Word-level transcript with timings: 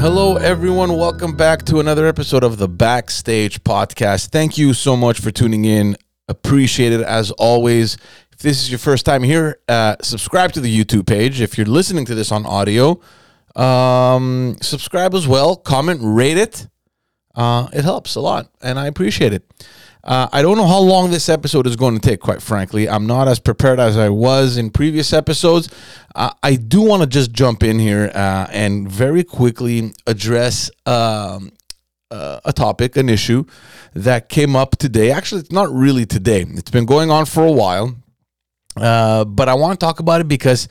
Hello, 0.00 0.36
everyone. 0.36 0.96
Welcome 0.96 1.34
back 1.34 1.64
to 1.64 1.80
another 1.80 2.06
episode 2.06 2.44
of 2.44 2.56
the 2.56 2.68
Backstage 2.68 3.64
Podcast. 3.64 4.28
Thank 4.28 4.56
you 4.56 4.72
so 4.72 4.96
much 4.96 5.18
for 5.18 5.32
tuning 5.32 5.64
in. 5.64 5.96
Appreciate 6.28 6.92
it 6.92 7.00
as 7.00 7.32
always. 7.32 7.96
If 8.30 8.38
this 8.38 8.62
is 8.62 8.70
your 8.70 8.78
first 8.78 9.04
time 9.04 9.24
here, 9.24 9.58
uh, 9.66 9.96
subscribe 10.00 10.52
to 10.52 10.60
the 10.60 10.72
YouTube 10.72 11.04
page. 11.04 11.40
If 11.40 11.58
you're 11.58 11.66
listening 11.66 12.04
to 12.04 12.14
this 12.14 12.30
on 12.30 12.46
audio, 12.46 13.00
um, 13.56 14.56
subscribe 14.62 15.14
as 15.16 15.26
well. 15.26 15.56
Comment, 15.56 15.98
rate 16.00 16.38
it. 16.38 16.68
Uh, 17.34 17.66
it 17.72 17.82
helps 17.82 18.14
a 18.14 18.20
lot, 18.20 18.52
and 18.62 18.78
I 18.78 18.86
appreciate 18.86 19.32
it. 19.32 19.50
Uh, 20.04 20.28
I 20.32 20.42
don't 20.42 20.56
know 20.56 20.66
how 20.66 20.78
long 20.78 21.10
this 21.10 21.28
episode 21.28 21.66
is 21.66 21.76
going 21.76 21.98
to 21.98 22.00
take, 22.00 22.20
quite 22.20 22.40
frankly. 22.40 22.88
I'm 22.88 23.06
not 23.06 23.28
as 23.28 23.38
prepared 23.40 23.80
as 23.80 23.96
I 23.96 24.08
was 24.08 24.56
in 24.56 24.70
previous 24.70 25.12
episodes. 25.12 25.68
Uh, 26.14 26.30
I 26.42 26.54
do 26.54 26.80
want 26.82 27.02
to 27.02 27.08
just 27.08 27.32
jump 27.32 27.62
in 27.62 27.78
here 27.78 28.10
uh, 28.14 28.46
and 28.50 28.90
very 28.90 29.24
quickly 29.24 29.92
address 30.06 30.70
um, 30.86 31.52
uh, 32.10 32.40
a 32.44 32.52
topic, 32.52 32.96
an 32.96 33.08
issue 33.08 33.44
that 33.94 34.28
came 34.28 34.56
up 34.56 34.76
today. 34.78 35.10
Actually, 35.10 35.42
it's 35.42 35.52
not 35.52 35.70
really 35.72 36.06
today, 36.06 36.46
it's 36.48 36.70
been 36.70 36.86
going 36.86 37.10
on 37.10 37.26
for 37.26 37.44
a 37.44 37.52
while. 37.52 37.94
Uh, 38.76 39.24
but 39.24 39.48
I 39.48 39.54
want 39.54 39.78
to 39.78 39.84
talk 39.84 39.98
about 39.98 40.20
it 40.20 40.28
because 40.28 40.68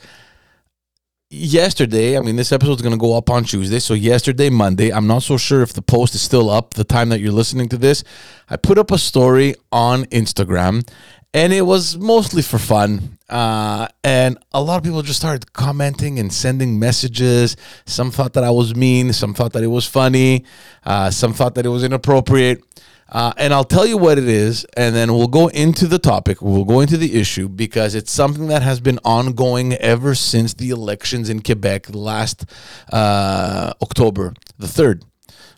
yesterday, 1.30 2.16
I 2.16 2.20
mean, 2.20 2.36
this 2.36 2.52
episode 2.52 2.76
is 2.76 2.82
going 2.82 2.94
to 2.94 2.98
go 2.98 3.16
up 3.16 3.30
on 3.30 3.44
Tuesday. 3.44 3.78
So, 3.78 3.94
yesterday, 3.94 4.50
Monday, 4.50 4.90
I'm 4.92 5.06
not 5.06 5.22
so 5.22 5.36
sure 5.36 5.62
if 5.62 5.72
the 5.72 5.82
post 5.82 6.14
is 6.14 6.22
still 6.22 6.50
up 6.50 6.74
the 6.74 6.84
time 6.84 7.08
that 7.10 7.20
you're 7.20 7.32
listening 7.32 7.68
to 7.70 7.78
this. 7.78 8.04
I 8.48 8.56
put 8.56 8.78
up 8.78 8.90
a 8.90 8.98
story 8.98 9.54
on 9.70 10.04
Instagram 10.06 10.88
and 11.34 11.52
it 11.52 11.62
was 11.62 11.96
mostly 11.98 12.42
for 12.42 12.58
fun. 12.58 13.18
Uh, 13.28 13.88
and 14.02 14.38
a 14.52 14.62
lot 14.62 14.78
of 14.78 14.82
people 14.82 15.02
just 15.02 15.20
started 15.20 15.52
commenting 15.52 16.18
and 16.18 16.32
sending 16.32 16.78
messages. 16.78 17.56
Some 17.84 18.10
thought 18.10 18.32
that 18.32 18.44
I 18.44 18.50
was 18.50 18.74
mean, 18.74 19.12
some 19.12 19.34
thought 19.34 19.52
that 19.52 19.62
it 19.62 19.68
was 19.68 19.86
funny, 19.86 20.44
uh, 20.84 21.10
some 21.10 21.34
thought 21.34 21.54
that 21.56 21.66
it 21.66 21.70
was 21.70 21.84
inappropriate. 21.84 22.62
Uh, 23.10 23.32
and 23.38 23.54
I'll 23.54 23.64
tell 23.64 23.86
you 23.86 23.96
what 23.96 24.18
it 24.18 24.28
is, 24.28 24.66
and 24.76 24.94
then 24.94 25.14
we'll 25.14 25.28
go 25.28 25.48
into 25.48 25.86
the 25.86 25.98
topic. 25.98 26.42
We'll 26.42 26.66
go 26.66 26.80
into 26.80 26.98
the 26.98 27.14
issue 27.18 27.48
because 27.48 27.94
it's 27.94 28.12
something 28.12 28.48
that 28.48 28.62
has 28.62 28.80
been 28.80 28.98
ongoing 29.04 29.72
ever 29.74 30.14
since 30.14 30.52
the 30.54 30.70
elections 30.70 31.30
in 31.30 31.40
Quebec 31.40 31.94
last 31.94 32.44
uh, 32.92 33.72
October 33.80 34.34
the 34.58 34.66
3rd. 34.66 35.04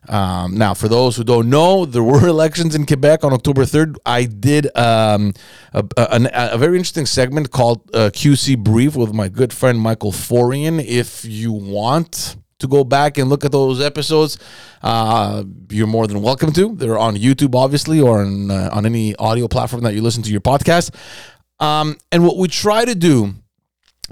Um, 0.08 0.56
now, 0.56 0.74
for 0.74 0.88
those 0.88 1.16
who 1.16 1.24
don't 1.24 1.50
know, 1.50 1.84
there 1.84 2.02
were 2.02 2.26
elections 2.36 2.74
in 2.74 2.86
Quebec 2.86 3.24
on 3.24 3.32
October 3.32 3.62
3rd. 3.62 3.96
I 4.06 4.24
did 4.24 4.74
um, 4.76 5.34
a, 5.72 5.84
a, 5.96 6.30
a, 6.52 6.58
very 6.58 6.76
interesting 6.76 7.06
segment 7.06 7.50
called 7.50 7.82
uh, 7.94 8.10
QC 8.10 8.58
Brief 8.58 8.96
with 8.96 9.12
my 9.12 9.28
good 9.28 9.52
friend 9.52 9.78
Michael 9.78 10.12
Forian. 10.12 10.82
If 10.84 11.24
you 11.24 11.52
want 11.52 12.36
to 12.60 12.68
go 12.68 12.84
back 12.84 13.18
and 13.18 13.28
look 13.28 13.44
at 13.44 13.52
those 13.52 13.80
episodes, 13.80 14.38
uh, 14.82 15.44
you're 15.70 15.86
more 15.86 16.06
than 16.06 16.22
welcome 16.22 16.52
to. 16.52 16.74
They're 16.76 16.98
on 16.98 17.16
YouTube, 17.16 17.54
obviously, 17.54 18.00
or 18.00 18.20
on, 18.20 18.50
uh, 18.50 18.70
on 18.72 18.86
any 18.86 19.16
audio 19.16 19.48
platform 19.48 19.82
that 19.82 19.94
you 19.94 20.02
listen 20.02 20.22
to 20.22 20.30
your 20.30 20.40
podcast. 20.40 20.94
Um, 21.58 21.98
and 22.10 22.24
what 22.24 22.38
we 22.38 22.48
try 22.48 22.84
to 22.84 22.94
do 22.94 23.34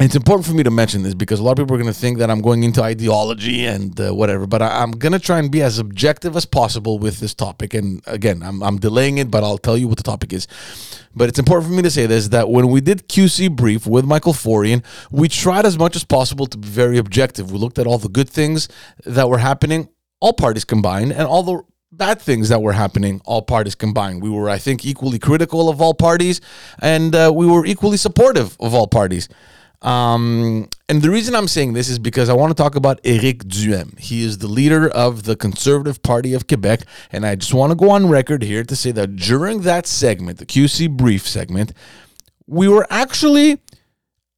it's 0.00 0.14
important 0.14 0.46
for 0.46 0.54
me 0.54 0.62
to 0.62 0.70
mention 0.70 1.02
this 1.02 1.14
because 1.14 1.40
a 1.40 1.42
lot 1.42 1.58
of 1.58 1.64
people 1.64 1.74
are 1.74 1.82
going 1.82 1.92
to 1.92 1.98
think 1.98 2.18
that 2.18 2.30
I'm 2.30 2.40
going 2.40 2.62
into 2.62 2.80
ideology 2.82 3.66
and 3.66 4.00
uh, 4.00 4.14
whatever, 4.14 4.46
but 4.46 4.62
I, 4.62 4.82
am 4.82 4.92
going 4.92 5.12
to 5.12 5.18
try 5.18 5.40
and 5.40 5.50
be 5.50 5.60
as 5.60 5.80
objective 5.80 6.36
as 6.36 6.46
possible 6.46 7.00
with 7.00 7.18
this 7.18 7.34
topic. 7.34 7.74
And 7.74 8.00
again, 8.06 8.42
I'm, 8.44 8.62
I'm 8.62 8.78
delaying 8.78 9.18
it, 9.18 9.28
but 9.28 9.42
I'll 9.42 9.58
tell 9.58 9.76
you 9.76 9.88
what 9.88 9.96
the 9.96 10.04
topic 10.04 10.32
is. 10.32 10.46
But 11.16 11.28
it's 11.28 11.38
important 11.40 11.68
for 11.68 11.74
me 11.74 11.82
to 11.82 11.90
say 11.90 12.06
this 12.06 12.28
that 12.28 12.48
when 12.48 12.68
we 12.68 12.80
did 12.80 13.08
QC 13.08 13.54
Brief 13.56 13.88
with 13.88 14.04
Michael 14.04 14.34
Forian, 14.34 14.84
we 15.10 15.28
tried 15.28 15.66
as 15.66 15.76
much 15.76 15.96
as 15.96 16.04
possible 16.04 16.46
to 16.46 16.56
be 16.56 16.68
very 16.68 16.96
objective. 16.98 17.50
We 17.50 17.58
looked 17.58 17.78
at 17.80 17.86
all 17.88 17.98
the 17.98 18.08
good 18.08 18.30
things 18.30 18.68
that 19.04 19.28
were 19.28 19.38
happening, 19.38 19.88
all 20.20 20.32
parties 20.32 20.64
combined, 20.64 21.12
and 21.12 21.22
all 21.22 21.42
the 21.42 21.62
bad 21.90 22.20
things 22.20 22.50
that 22.50 22.62
were 22.62 22.74
happening, 22.74 23.20
all 23.24 23.42
parties 23.42 23.74
combined. 23.74 24.22
We 24.22 24.30
were, 24.30 24.48
I 24.48 24.58
think, 24.58 24.84
equally 24.84 25.18
critical 25.18 25.68
of 25.68 25.80
all 25.80 25.94
parties, 25.94 26.40
and 26.80 27.14
uh, 27.16 27.32
we 27.34 27.46
were 27.46 27.66
equally 27.66 27.96
supportive 27.96 28.56
of 28.60 28.74
all 28.74 28.86
parties. 28.86 29.28
Um, 29.82 30.68
and 30.88 31.02
the 31.02 31.10
reason 31.10 31.34
I'm 31.34 31.46
saying 31.48 31.74
this 31.74 31.88
is 31.88 31.98
because 31.98 32.28
I 32.28 32.34
want 32.34 32.56
to 32.56 32.60
talk 32.60 32.74
about 32.74 33.02
Éric 33.02 33.44
Duhaime. 33.44 33.98
He 33.98 34.24
is 34.24 34.38
the 34.38 34.48
leader 34.48 34.88
of 34.88 35.22
the 35.22 35.36
Conservative 35.36 36.02
Party 36.02 36.34
of 36.34 36.46
Quebec. 36.46 36.82
And 37.12 37.24
I 37.24 37.36
just 37.36 37.54
want 37.54 37.70
to 37.70 37.76
go 37.76 37.90
on 37.90 38.08
record 38.08 38.42
here 38.42 38.64
to 38.64 38.76
say 38.76 38.90
that 38.92 39.16
during 39.16 39.62
that 39.62 39.86
segment, 39.86 40.38
the 40.38 40.46
QC 40.46 40.90
brief 40.90 41.28
segment, 41.28 41.72
we 42.46 42.66
were 42.68 42.86
actually 42.90 43.60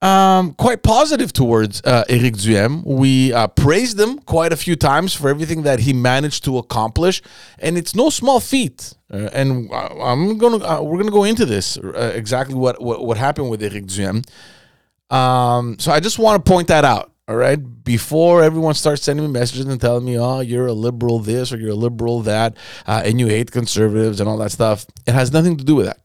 um, 0.03 0.55
quite 0.55 0.83
positive 0.83 1.33
towards 1.33 1.83
uh, 1.85 2.05
Éric 2.09 2.37
Duhaime. 2.37 2.85
We 2.85 3.33
uh, 3.33 3.47
praised 3.49 3.99
him 4.01 4.19
quite 4.21 4.53
a 4.53 4.57
few 4.57 4.77
times 4.77 5.15
for 5.15 5.29
everything 5.29 5.63
that 5.63 5.81
he 5.81 5.93
managed 5.93 6.45
to 6.45 6.59
accomplish, 6.59 7.23
and 7.59 7.77
it's 7.77 7.95
no 7.95 8.11
small 8.11 8.41
feat. 8.41 8.95
Uh, 9.13 9.29
and 9.33 9.71
I'm 9.73 10.39
gonna 10.39 10.65
uh, 10.65 10.83
we're 10.83 10.99
gonna 10.99 11.11
go 11.11 11.25
into 11.25 11.45
this 11.45 11.77
uh, 11.77 12.13
exactly 12.15 12.55
what, 12.55 12.81
what 12.81 13.05
what 13.05 13.17
happened 13.17 13.51
with 13.51 13.61
Éric 13.61 13.87
Duhaime. 13.87 14.27
Um, 15.11 15.79
so 15.79 15.93
I 15.93 16.01
just 16.01 16.19
want 16.19 16.45
to 16.45 16.51
point 16.51 16.69
that 16.69 16.85
out. 16.85 17.13
All 17.29 17.37
right. 17.37 17.59
Before 17.85 18.43
everyone 18.43 18.75
starts 18.75 19.03
sending 19.03 19.25
me 19.25 19.33
messages 19.33 19.65
and 19.65 19.81
telling 19.81 20.05
me, 20.05 20.19
oh, 20.19 20.41
you're 20.41 20.67
a 20.67 20.73
liberal 20.73 21.21
this 21.21 21.53
or 21.53 21.59
you're 21.59 21.71
a 21.71 21.77
liberal 21.77 22.23
that, 22.23 22.57
uh, 22.87 23.03
and 23.05 23.21
you 23.21 23.29
hate 23.29 23.53
conservatives 23.53 24.19
and 24.19 24.29
all 24.29 24.37
that 24.39 24.51
stuff, 24.51 24.85
it 25.07 25.13
has 25.13 25.33
nothing 25.33 25.57
to 25.57 25.65
do 25.65 25.77
with 25.77 25.87
that. 25.87 26.01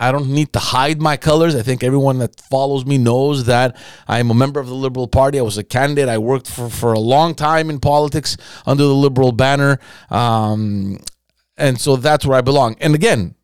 I 0.00 0.12
don't 0.12 0.30
need 0.30 0.52
to 0.54 0.58
hide 0.58 1.00
my 1.00 1.16
colors. 1.16 1.54
I 1.54 1.62
think 1.62 1.82
everyone 1.82 2.18
that 2.18 2.40
follows 2.40 2.84
me 2.84 2.98
knows 2.98 3.44
that 3.44 3.76
I'm 4.08 4.30
a 4.30 4.34
member 4.34 4.60
of 4.60 4.68
the 4.68 4.74
Liberal 4.74 5.08
Party. 5.08 5.38
I 5.38 5.42
was 5.42 5.58
a 5.58 5.64
candidate. 5.64 6.08
I 6.08 6.18
worked 6.18 6.50
for, 6.50 6.68
for 6.68 6.92
a 6.92 6.98
long 6.98 7.34
time 7.34 7.70
in 7.70 7.80
politics 7.80 8.36
under 8.66 8.82
the 8.84 8.94
Liberal 8.94 9.32
banner. 9.32 9.78
Um, 10.10 10.98
and 11.56 11.80
so 11.80 11.96
that's 11.96 12.26
where 12.26 12.36
I 12.36 12.42
belong. 12.42 12.76
And 12.80 12.94
again, 12.94 13.35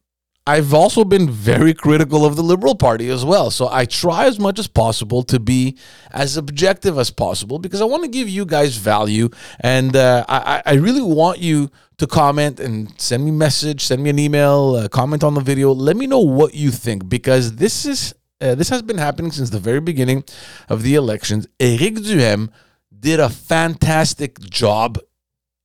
I've 0.45 0.75
also 0.75 1.05
been 1.05 1.31
very 1.31 1.73
critical 1.73 2.27
of 2.27 2.35
the 2.35 2.43
Liberal 2.43 2.75
Party 2.75 3.09
as 3.11 3.25
well. 3.25 3.51
So 3.53 3.69
I 3.69 3.85
try 3.85 4.27
as 4.27 4.41
much 4.41 4.59
as 4.59 4.67
possible 4.67 5.23
to 5.25 5.39
be 5.39 5.79
as 6.11 6.37
objective 6.37 6.99
as 6.99 7.13
possible 7.13 7.61
because 7.61 7.81
I 7.81 7.85
want 7.85 8.03
to 8.03 8.09
give 8.09 8.29
you 8.29 8.45
guys 8.45 8.77
value. 8.77 9.29
And 9.61 9.95
uh, 9.95 10.25
I, 10.29 10.63
I 10.67 10.75
really 10.75 11.01
want 11.01 11.39
you 11.39 11.71
to 11.99 12.09
comment 12.09 12.59
and 12.59 13.01
send 13.01 13.25
me 13.25 13.31
a 13.31 13.35
message, 13.35 13.85
send 13.85 14.03
me 14.03 14.11
an 14.11 14.19
email, 14.19 14.75
uh, 14.75 14.89
comment 14.89 15.23
on 15.23 15.35
the 15.35 15.41
video. 15.41 15.73
Let 15.73 15.97
me 15.97 16.09
know 16.09 16.19
what 16.19 16.55
you 16.55 16.73
think 16.73 17.09
because 17.09 17.57
this 17.57 17.87
is 17.87 18.13
uh, 18.41 18.57
this 18.57 18.71
has 18.71 18.83
been 18.83 18.99
happening 18.99 19.31
since 19.31 19.51
the 19.51 19.61
very 19.61 19.81
beginning 19.81 20.25
of 20.69 20.83
the 20.83 20.97
elections. 20.97 21.47
Éric 21.61 21.99
Duhaime 21.99 22.51
did 22.99 23.21
a 23.21 23.31
fantastic 23.31 24.41
job 24.41 24.99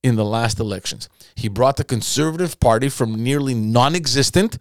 in 0.04 0.16
the 0.16 0.26
last 0.26 0.60
elections. 0.60 1.10
He 1.38 1.48
brought 1.48 1.78
the 1.78 1.84
Conservative 1.84 2.60
Party 2.60 2.90
from 2.90 3.24
nearly 3.24 3.54
non 3.54 3.96
existent 3.96 4.58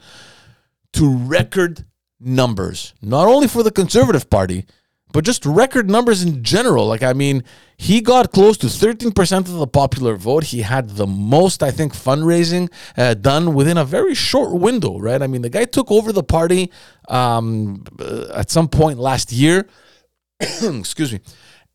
to 0.92 1.16
record 1.16 1.86
numbers, 2.20 2.94
not 3.00 3.26
only 3.26 3.48
for 3.48 3.62
the 3.62 3.70
Conservative 3.70 4.28
Party, 4.28 4.66
but 5.12 5.24
just 5.24 5.46
record 5.46 5.88
numbers 5.88 6.22
in 6.22 6.42
general. 6.42 6.86
Like, 6.86 7.02
I 7.02 7.14
mean, 7.14 7.44
he 7.78 8.00
got 8.02 8.30
close 8.30 8.58
to 8.58 8.66
13% 8.66 9.38
of 9.38 9.52
the 9.52 9.66
popular 9.66 10.16
vote. 10.16 10.44
He 10.44 10.60
had 10.60 10.90
the 10.90 11.06
most, 11.06 11.62
I 11.62 11.70
think, 11.70 11.94
fundraising 11.94 12.70
uh, 12.96 13.14
done 13.14 13.54
within 13.54 13.78
a 13.78 13.84
very 13.84 14.14
short 14.14 14.52
window, 14.52 14.98
right? 14.98 15.22
I 15.22 15.26
mean, 15.26 15.42
the 15.42 15.50
guy 15.50 15.64
took 15.64 15.90
over 15.90 16.12
the 16.12 16.22
party 16.22 16.70
um, 17.08 17.84
uh, 17.98 18.26
at 18.34 18.50
some 18.50 18.68
point 18.68 18.98
last 18.98 19.32
year. 19.32 19.66
Excuse 20.40 21.12
me. 21.12 21.20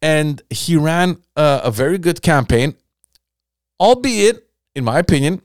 And 0.03 0.41
he 0.51 0.77
ran 0.77 1.17
uh, 1.35 1.61
a 1.63 1.71
very 1.71 1.97
good 1.97 2.21
campaign 2.21 2.75
albeit, 3.81 4.47
in 4.75 4.83
my 4.83 4.99
opinion, 4.99 5.41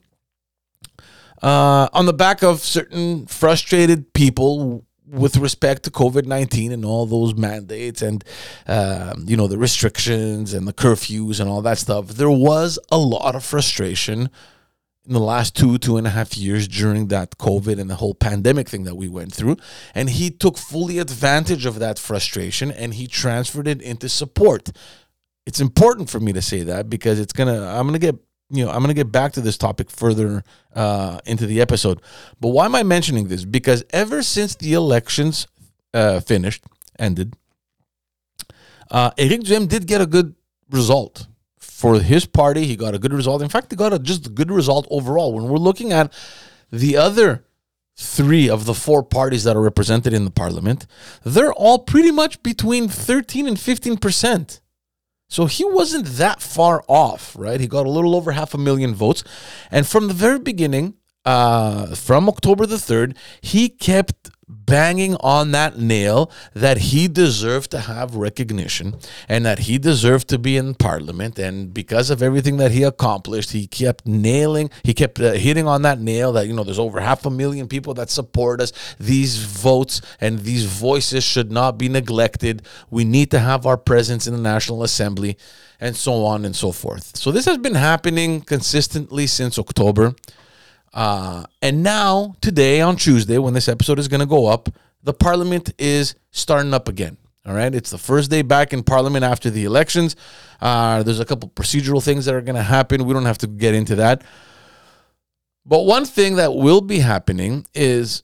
uh, 1.43 1.89
on 1.93 2.07
the 2.07 2.13
back 2.13 2.43
of 2.43 2.61
certain 2.61 3.27
frustrated 3.27 4.13
people 4.13 4.85
with 5.09 5.37
respect 5.37 5.85
to 5.85 5.91
COVID 5.91 6.27
19 6.27 6.73
and 6.73 6.85
all 6.85 7.07
those 7.07 7.35
mandates 7.35 8.03
and, 8.03 8.25
um, 8.67 9.25
you 9.27 9.37
know, 9.37 9.47
the 9.47 9.59
restrictions 9.59 10.53
and 10.53 10.67
the 10.67 10.73
curfews 10.73 11.41
and 11.41 11.49
all 11.49 11.63
that 11.63 11.79
stuff, 11.79 12.09
there 12.09 12.31
was 12.31 12.79
a 12.91 12.99
lot 12.99 13.37
of 13.37 13.45
frustration 13.45 14.31
in 15.07 15.13
the 15.13 15.21
last 15.21 15.55
two, 15.55 15.79
two 15.79 15.97
and 15.97 16.07
a 16.07 16.11
half 16.11 16.37
years 16.37 16.67
during 16.67 17.07
that 17.09 17.39
COVID 17.39 17.79
and 17.79 17.89
the 17.89 17.95
whole 17.97 18.15
pandemic 18.15 18.69
thing 18.69 18.83
that 18.85 18.97
we 18.97 19.09
went 19.09 19.33
through. 19.33 19.57
And 19.95 20.11
he 20.11 20.31
took 20.31 20.59
fully 20.59 20.99
advantage 20.99 21.65
of 21.65 21.79
that 21.79 21.99
frustration 21.99 22.73
and 22.73 22.95
he 22.95 23.07
transferred 23.07 23.69
it 23.69 23.81
into 23.81 24.09
support. 24.09 24.71
It's 25.47 25.61
important 25.61 26.11
for 26.11 26.19
me 26.19 26.33
to 26.33 26.43
say 26.43 26.65
that 26.65 26.91
because 26.91 27.21
it's 27.21 27.33
going 27.33 27.55
to, 27.55 27.65
I'm 27.65 27.87
going 27.87 27.93
to 27.93 28.01
get 28.01 28.19
you 28.51 28.65
know, 28.65 28.71
I'm 28.71 28.79
going 28.79 28.89
to 28.89 28.95
get 28.95 29.11
back 29.11 29.33
to 29.33 29.41
this 29.41 29.59
topic 29.59 29.91
further 29.91 30.45
uh, 30.75 31.19
into 31.27 31.47
the 31.47 31.61
episode. 31.61 32.01
But 32.41 32.49
why 32.49 32.67
am 32.67 32.75
I 32.75 32.83
mentioning 32.83 33.29
this? 33.29 33.45
Because 33.45 33.85
ever 33.91 34.23
since 34.23 34.55
the 34.55 34.75
elections 34.75 35.47
uh, 35.93 36.21
finished, 36.21 36.65
ended, 36.99 37.35
uh, 38.91 39.11
Éric 39.13 39.43
Duhaime 39.43 39.69
did 39.69 39.87
get 39.87 40.01
a 40.01 40.07
good 40.07 40.35
result 40.71 41.27
for 41.59 42.01
his 42.01 42.25
party. 42.25 42.67
He 42.67 42.77
got 42.77 42.95
a 42.95 42.99
good 42.99 43.13
result. 43.13 43.43
In 43.43 43.49
fact, 43.49 43.71
he 43.71 43.77
got 43.77 43.93
a 43.93 43.99
just 43.99 44.27
a 44.27 44.31
good 44.31 44.51
result 44.51 44.87
overall. 44.91 45.33
When 45.33 45.49
we're 45.49 45.59
looking 45.59 45.93
at 45.93 46.13
the 46.71 46.97
other 46.97 47.45
three 47.97 48.49
of 48.49 48.65
the 48.65 48.75
four 48.75 49.03
parties 49.03 49.45
that 49.45 49.57
are 49.57 49.61
represented 49.61 50.13
in 50.13 50.25
the 50.25 50.31
parliament, 50.31 50.87
they're 51.25 51.53
all 51.53 51.81
pretty 51.81 52.11
much 52.11 52.43
between 52.43 52.89
13 52.89 53.49
and 53.49 53.59
15 53.59 53.97
percent. 53.97 54.61
So 55.29 55.47
he 55.47 55.65
wasn't 55.65 56.07
that 56.07 56.41
far 56.41 56.85
off, 56.89 57.35
right? 57.37 57.61
He 57.61 57.67
got 57.67 57.87
a 57.87 57.91
little 57.91 58.15
over 58.15 58.33
half 58.33 58.55
a 58.55 58.59
million 58.59 58.95
votes. 58.95 59.25
And 59.71 59.87
from 59.87 60.09
the 60.09 60.15
very 60.15 60.39
beginning, 60.39 60.95
uh, 61.25 61.95
from 61.95 62.29
October 62.29 62.67
the 62.67 62.77
3rd, 62.77 63.17
he 63.41 63.69
kept 63.69 64.31
banging 64.49 65.17
on 65.17 65.51
that 65.51 65.77
nail 65.77 66.31
that 66.55 66.79
he 66.79 67.09
deserved 67.09 67.71
to 67.73 67.81
have 67.81 68.15
recognition 68.15 68.95
and 69.29 69.45
that 69.45 69.61
he 69.61 69.77
deserved 69.77 70.29
to 70.29 70.39
be 70.39 70.57
in 70.57 70.75
parliament. 70.75 71.39
And 71.39 71.75
because 71.75 72.11
of 72.11 72.23
everything 72.23 72.57
that 72.59 72.71
he 72.71 72.85
accomplished 72.85 73.51
he 73.51 73.67
kept 73.67 74.07
nailing 74.07 74.71
he 74.85 74.95
kept 74.95 75.19
uh, 75.21 75.33
hitting 75.33 75.67
on 75.67 75.83
that 75.83 76.01
nail 76.01 76.33
that 76.33 76.47
you 76.47 76.53
know 76.53 76.63
there's 76.63 76.79
over 76.79 77.01
half 77.01 77.27
a 77.27 77.31
million 77.31 77.67
people 77.67 77.95
that 77.95 78.09
support 78.09 78.61
us. 78.61 78.73
These 79.01 79.39
votes 79.39 80.01
and 80.21 80.41
these 80.41 80.65
voices 80.65 81.25
should 81.25 81.51
not 81.51 81.77
be 81.77 81.89
neglected. 81.89 82.63
We 82.89 83.05
need 83.05 83.33
to 83.33 83.41
have 83.41 83.67
our 83.67 83.77
presence 83.77 84.29
in 84.29 84.35
the 84.35 84.41
national 84.41 84.85
assembly 84.85 85.37
and 85.81 85.97
so 85.97 86.25
on 86.25 86.45
and 86.45 86.55
so 86.55 86.71
forth. 86.73 87.17
So 87.17 87.33
this 87.33 87.45
has 87.47 87.59
been 87.59 87.75
happening 87.75 88.41
consistently 88.41 89.27
since 89.27 89.59
october 89.59 90.15
uh, 90.97 91.45
and 91.61 91.83
now, 91.83 92.35
today, 92.41 92.81
on 92.81 92.97
Tuesday, 92.97 93.37
when 93.37 93.53
this 93.53 93.69
episode 93.69 93.99
is 93.99 94.09
going 94.09 94.21
to 94.21 94.27
go 94.27 94.47
up, 94.47 94.71
the 95.03 95.13
parliament 95.13 95.75
is 95.79 96.15
starting 96.31 96.73
up 96.73 96.89
again. 96.89 97.19
All 97.45 97.55
right. 97.55 97.73
It's 97.73 97.91
the 97.91 97.99
first 97.99 98.31
day 98.31 98.41
back 98.41 98.73
in 98.73 98.83
parliament 98.83 99.23
after 99.23 99.51
the 99.51 99.65
elections. 99.65 100.17
Uh, 100.59 101.03
there's 101.03 101.21
a 101.21 101.27
couple 101.27 101.51
procedural 101.51 102.03
things 102.03 102.25
that 102.25 102.35
are 102.35 102.41
going 102.41 102.57
to 102.57 102.63
happen. 102.63 103.05
We 103.05 103.13
don't 103.13 103.27
have 103.27 103.39
to 103.39 103.47
get 103.47 103.75
into 103.75 103.97
that. 103.97 104.23
But 105.67 105.83
one 105.83 106.07
thing 106.07 106.37
that 106.37 106.55
will 106.55 106.81
be 106.81 107.01
happening 107.01 107.67
is 107.75 108.23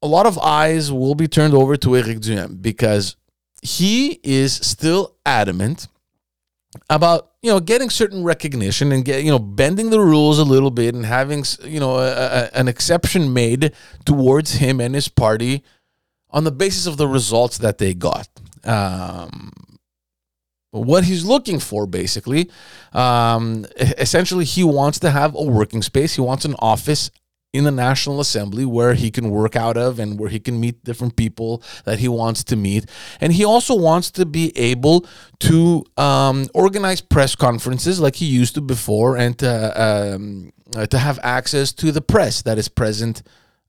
a 0.00 0.06
lot 0.06 0.24
of 0.24 0.38
eyes 0.38 0.92
will 0.92 1.16
be 1.16 1.26
turned 1.26 1.54
over 1.54 1.76
to 1.76 1.96
Eric 1.96 2.18
Duhaime 2.18 2.62
because 2.62 3.16
he 3.62 4.20
is 4.22 4.54
still 4.54 5.16
adamant 5.26 5.88
about 6.88 7.30
you 7.42 7.50
know 7.50 7.60
getting 7.60 7.90
certain 7.90 8.24
recognition 8.24 8.92
and 8.92 9.04
get 9.04 9.22
you 9.24 9.30
know 9.30 9.38
bending 9.38 9.90
the 9.90 10.00
rules 10.00 10.38
a 10.38 10.44
little 10.44 10.70
bit 10.70 10.94
and 10.94 11.04
having 11.04 11.44
you 11.64 11.80
know 11.80 11.98
a, 11.98 12.10
a, 12.10 12.50
an 12.54 12.68
exception 12.68 13.32
made 13.32 13.72
towards 14.04 14.54
him 14.54 14.80
and 14.80 14.94
his 14.94 15.08
party 15.08 15.62
on 16.30 16.44
the 16.44 16.52
basis 16.52 16.86
of 16.86 16.96
the 16.96 17.08
results 17.08 17.58
that 17.58 17.78
they 17.78 17.92
got. 17.92 18.28
Um, 18.64 19.52
what 20.70 21.04
he's 21.04 21.24
looking 21.26 21.58
for 21.58 21.86
basically 21.86 22.50
um, 22.94 23.66
essentially 23.76 24.44
he 24.44 24.64
wants 24.64 24.98
to 25.00 25.10
have 25.10 25.34
a 25.34 25.42
working 25.42 25.82
space. 25.82 26.14
He 26.14 26.22
wants 26.22 26.46
an 26.46 26.54
office 26.60 27.10
in 27.52 27.64
the 27.64 27.70
National 27.70 28.20
Assembly 28.20 28.64
where 28.64 28.94
he 28.94 29.10
can 29.10 29.30
work 29.30 29.56
out 29.56 29.76
of 29.76 29.98
and 29.98 30.18
where 30.18 30.30
he 30.30 30.40
can 30.40 30.58
meet 30.58 30.82
different 30.84 31.16
people 31.16 31.62
that 31.84 31.98
he 31.98 32.08
wants 32.08 32.42
to 32.44 32.56
meet. 32.56 32.86
And 33.20 33.32
he 33.32 33.44
also 33.44 33.74
wants 33.74 34.10
to 34.12 34.24
be 34.24 34.56
able 34.56 35.06
to 35.40 35.84
um, 35.96 36.48
organize 36.54 37.00
press 37.00 37.36
conferences 37.36 38.00
like 38.00 38.16
he 38.16 38.26
used 38.26 38.54
to 38.54 38.60
before 38.60 39.16
and 39.18 39.38
to, 39.38 39.82
um, 39.82 40.52
uh, 40.74 40.86
to 40.86 40.98
have 40.98 41.18
access 41.22 41.72
to 41.74 41.92
the 41.92 42.00
press 42.00 42.42
that 42.42 42.56
is 42.56 42.68
present 42.68 43.22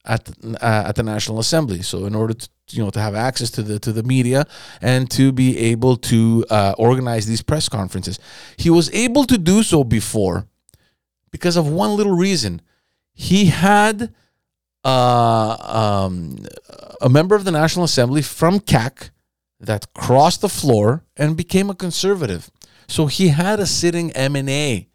at 0.05 0.29
uh, 0.45 0.83
at 0.87 0.95
the 0.95 1.03
National 1.03 1.39
Assembly. 1.39 1.81
So 1.81 2.05
in 2.05 2.15
order 2.15 2.33
to 2.33 2.49
you 2.69 2.83
know 2.83 2.89
to 2.89 2.99
have 2.99 3.15
access 3.15 3.49
to 3.51 3.63
the 3.63 3.79
to 3.79 3.91
the 3.91 4.03
media 4.03 4.45
and 4.81 5.09
to 5.11 5.31
be 5.31 5.57
able 5.57 5.97
to 5.97 6.45
uh, 6.49 6.75
organize 6.77 7.25
these 7.25 7.41
press 7.41 7.69
conferences, 7.69 8.19
he 8.57 8.69
was 8.69 8.93
able 8.93 9.25
to 9.25 9.37
do 9.37 9.63
so 9.63 9.83
before 9.83 10.45
because 11.31 11.55
of 11.55 11.67
one 11.67 11.95
little 11.95 12.15
reason 12.15 12.61
he 13.13 13.45
had 13.45 14.13
uh, 14.83 16.05
um, 16.07 16.37
a 17.01 17.09
member 17.09 17.35
of 17.35 17.45
the 17.45 17.51
National 17.51 17.85
Assembly 17.85 18.21
from 18.21 18.59
CAQ 18.59 19.11
that 19.59 19.93
crossed 19.93 20.41
the 20.41 20.49
floor 20.49 21.03
and 21.15 21.37
became 21.37 21.69
a 21.69 21.75
conservative. 21.75 22.51
So 22.87 23.05
he 23.07 23.29
had 23.29 23.59
a 23.59 23.65
sitting 23.65 24.11
MNA 24.11 24.87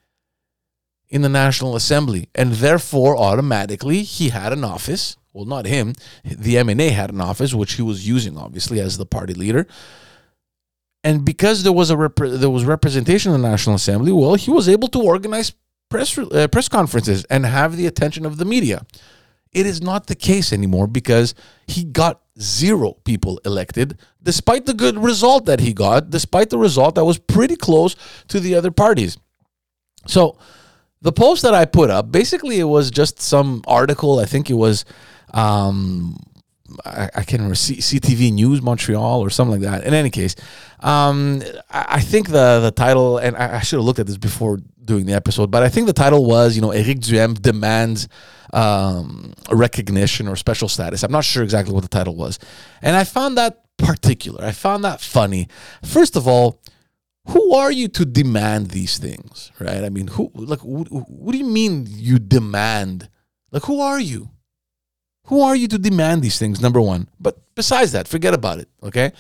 in 1.08 1.22
the 1.22 1.28
National 1.28 1.74
Assembly, 1.74 2.28
and 2.34 2.52
therefore 2.52 3.16
automatically 3.16 4.02
he 4.02 4.28
had 4.28 4.52
an 4.52 4.62
office. 4.62 5.16
Well, 5.32 5.46
not 5.46 5.66
him. 5.66 5.94
The 6.24 6.56
MNA 6.56 6.90
had 6.90 7.10
an 7.10 7.20
office, 7.20 7.54
which 7.54 7.74
he 7.74 7.82
was 7.82 8.06
using 8.06 8.36
obviously 8.36 8.80
as 8.80 8.98
the 8.98 9.06
party 9.06 9.34
leader. 9.34 9.66
And 11.04 11.24
because 11.24 11.62
there 11.62 11.72
was 11.72 11.90
a 11.90 11.96
rep- 11.96 12.16
there 12.16 12.50
was 12.50 12.64
representation 12.64 13.32
in 13.32 13.40
the 13.40 13.48
National 13.48 13.76
Assembly, 13.76 14.12
well, 14.12 14.34
he 14.34 14.50
was 14.50 14.68
able 14.68 14.88
to 14.88 15.00
organize 15.00 15.52
press 15.88 16.17
uh, 16.19 16.49
press 16.49 16.69
conferences 16.69 17.25
and 17.25 17.46
have 17.46 17.76
the 17.76 17.87
attention 17.87 18.26
of 18.26 18.37
the 18.37 18.44
media. 18.44 18.85
It 19.52 19.67
is 19.67 19.81
not 19.81 20.06
the 20.06 20.14
case 20.14 20.52
anymore 20.52 20.87
because 20.87 21.35
he 21.67 21.85
got 21.85 22.20
zero 22.40 22.93
people 23.05 23.40
elected, 23.44 23.99
despite 24.23 24.67
the 24.67 24.75
good 24.75 24.99
result 24.99 25.46
that 25.46 25.61
he 25.61 25.73
got, 25.73 26.11
despite 26.11 26.50
the 26.50 26.58
result 26.58 26.96
that 26.96 27.05
was 27.05 27.19
pretty 27.19 27.56
close 27.56 27.96
to 28.29 28.40
the 28.40 28.55
other 28.55 28.70
parties. 28.70 29.17
So, 30.06 30.38
the 31.00 31.12
post 31.12 31.43
that 31.43 31.55
I 31.55 31.64
put 31.64 31.90
up, 31.90 32.11
basically, 32.11 32.58
it 32.58 32.64
was 32.64 32.90
just 32.90 33.20
some 33.20 33.62
article. 33.67 34.19
I 34.19 34.25
think 34.26 34.50
it 34.50 34.55
was 34.55 34.85
um, 35.32 36.19
I, 36.84 37.08
can't 37.24 37.32
remember 37.32 37.54
CTV 37.54 38.32
News 38.32 38.60
Montreal 38.62 39.20
or 39.20 39.30
something 39.30 39.60
like 39.60 39.70
that. 39.70 39.86
In 39.86 39.94
any 39.94 40.10
case, 40.10 40.34
um, 40.80 41.42
I, 41.70 42.00
think 42.00 42.28
the 42.28 42.60
the 42.60 42.70
title, 42.70 43.18
and 43.18 43.36
I, 43.36 43.60
should 43.60 43.76
have 43.76 43.84
looked 43.84 43.98
at 43.98 44.06
this 44.06 44.18
before 44.18 44.58
doing 44.84 45.06
the 45.06 45.14
episode, 45.14 45.50
but 45.50 45.62
I 45.62 45.68
think 45.68 45.86
the 45.86 45.92
title 45.92 46.24
was, 46.24 46.56
you 46.56 46.62
know, 46.62 46.70
Eric 46.70 46.98
Duhaime 46.98 47.40
demands 47.40 48.08
um, 48.52 49.32
recognition 49.50 50.28
or 50.28 50.36
special 50.36 50.68
status. 50.68 51.02
I'm 51.02 51.12
not 51.12 51.24
sure 51.24 51.42
exactly 51.42 51.74
what 51.74 51.82
the 51.82 51.88
title 51.88 52.14
was, 52.16 52.38
and 52.82 52.96
I 52.96 53.04
found 53.04 53.38
that 53.38 53.64
particular. 53.78 54.44
I 54.44 54.52
found 54.52 54.84
that 54.84 55.00
funny. 55.00 55.48
First 55.84 56.16
of 56.16 56.28
all, 56.28 56.60
who 57.28 57.54
are 57.54 57.70
you 57.70 57.88
to 57.88 58.04
demand 58.04 58.70
these 58.70 58.98
things, 58.98 59.52
right? 59.58 59.84
I 59.84 59.88
mean, 59.88 60.08
who 60.08 60.30
like 60.34 60.60
what 60.60 61.32
do 61.32 61.38
you 61.38 61.46
mean 61.46 61.86
you 61.88 62.18
demand? 62.18 63.08
Like, 63.50 63.64
who 63.64 63.80
are 63.80 64.00
you? 64.00 64.30
Who 65.28 65.42
are 65.42 65.54
you 65.54 65.69
to 65.69 65.78
demand 65.78 66.22
these 66.22 66.38
things? 66.38 66.60
Number 66.60 66.80
one. 66.80 67.08
But 67.20 67.38
besides 67.54 67.92
that, 67.92 68.08
forget 68.08 68.34
about 68.34 68.58
it. 68.58 68.69
Okay. 68.82 69.12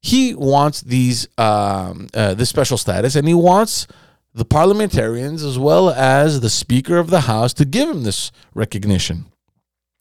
He 0.00 0.34
wants 0.34 0.80
these 0.80 1.28
um, 1.36 2.08
uh, 2.14 2.34
this 2.34 2.48
special 2.48 2.78
status, 2.78 3.16
and 3.16 3.26
he 3.26 3.34
wants 3.34 3.86
the 4.34 4.44
parliamentarians 4.44 5.42
as 5.42 5.58
well 5.58 5.90
as 5.90 6.40
the 6.40 6.50
Speaker 6.50 6.96
of 6.98 7.10
the 7.10 7.22
House 7.22 7.52
to 7.54 7.64
give 7.64 7.88
him 7.88 8.02
this 8.02 8.32
recognition. 8.54 9.26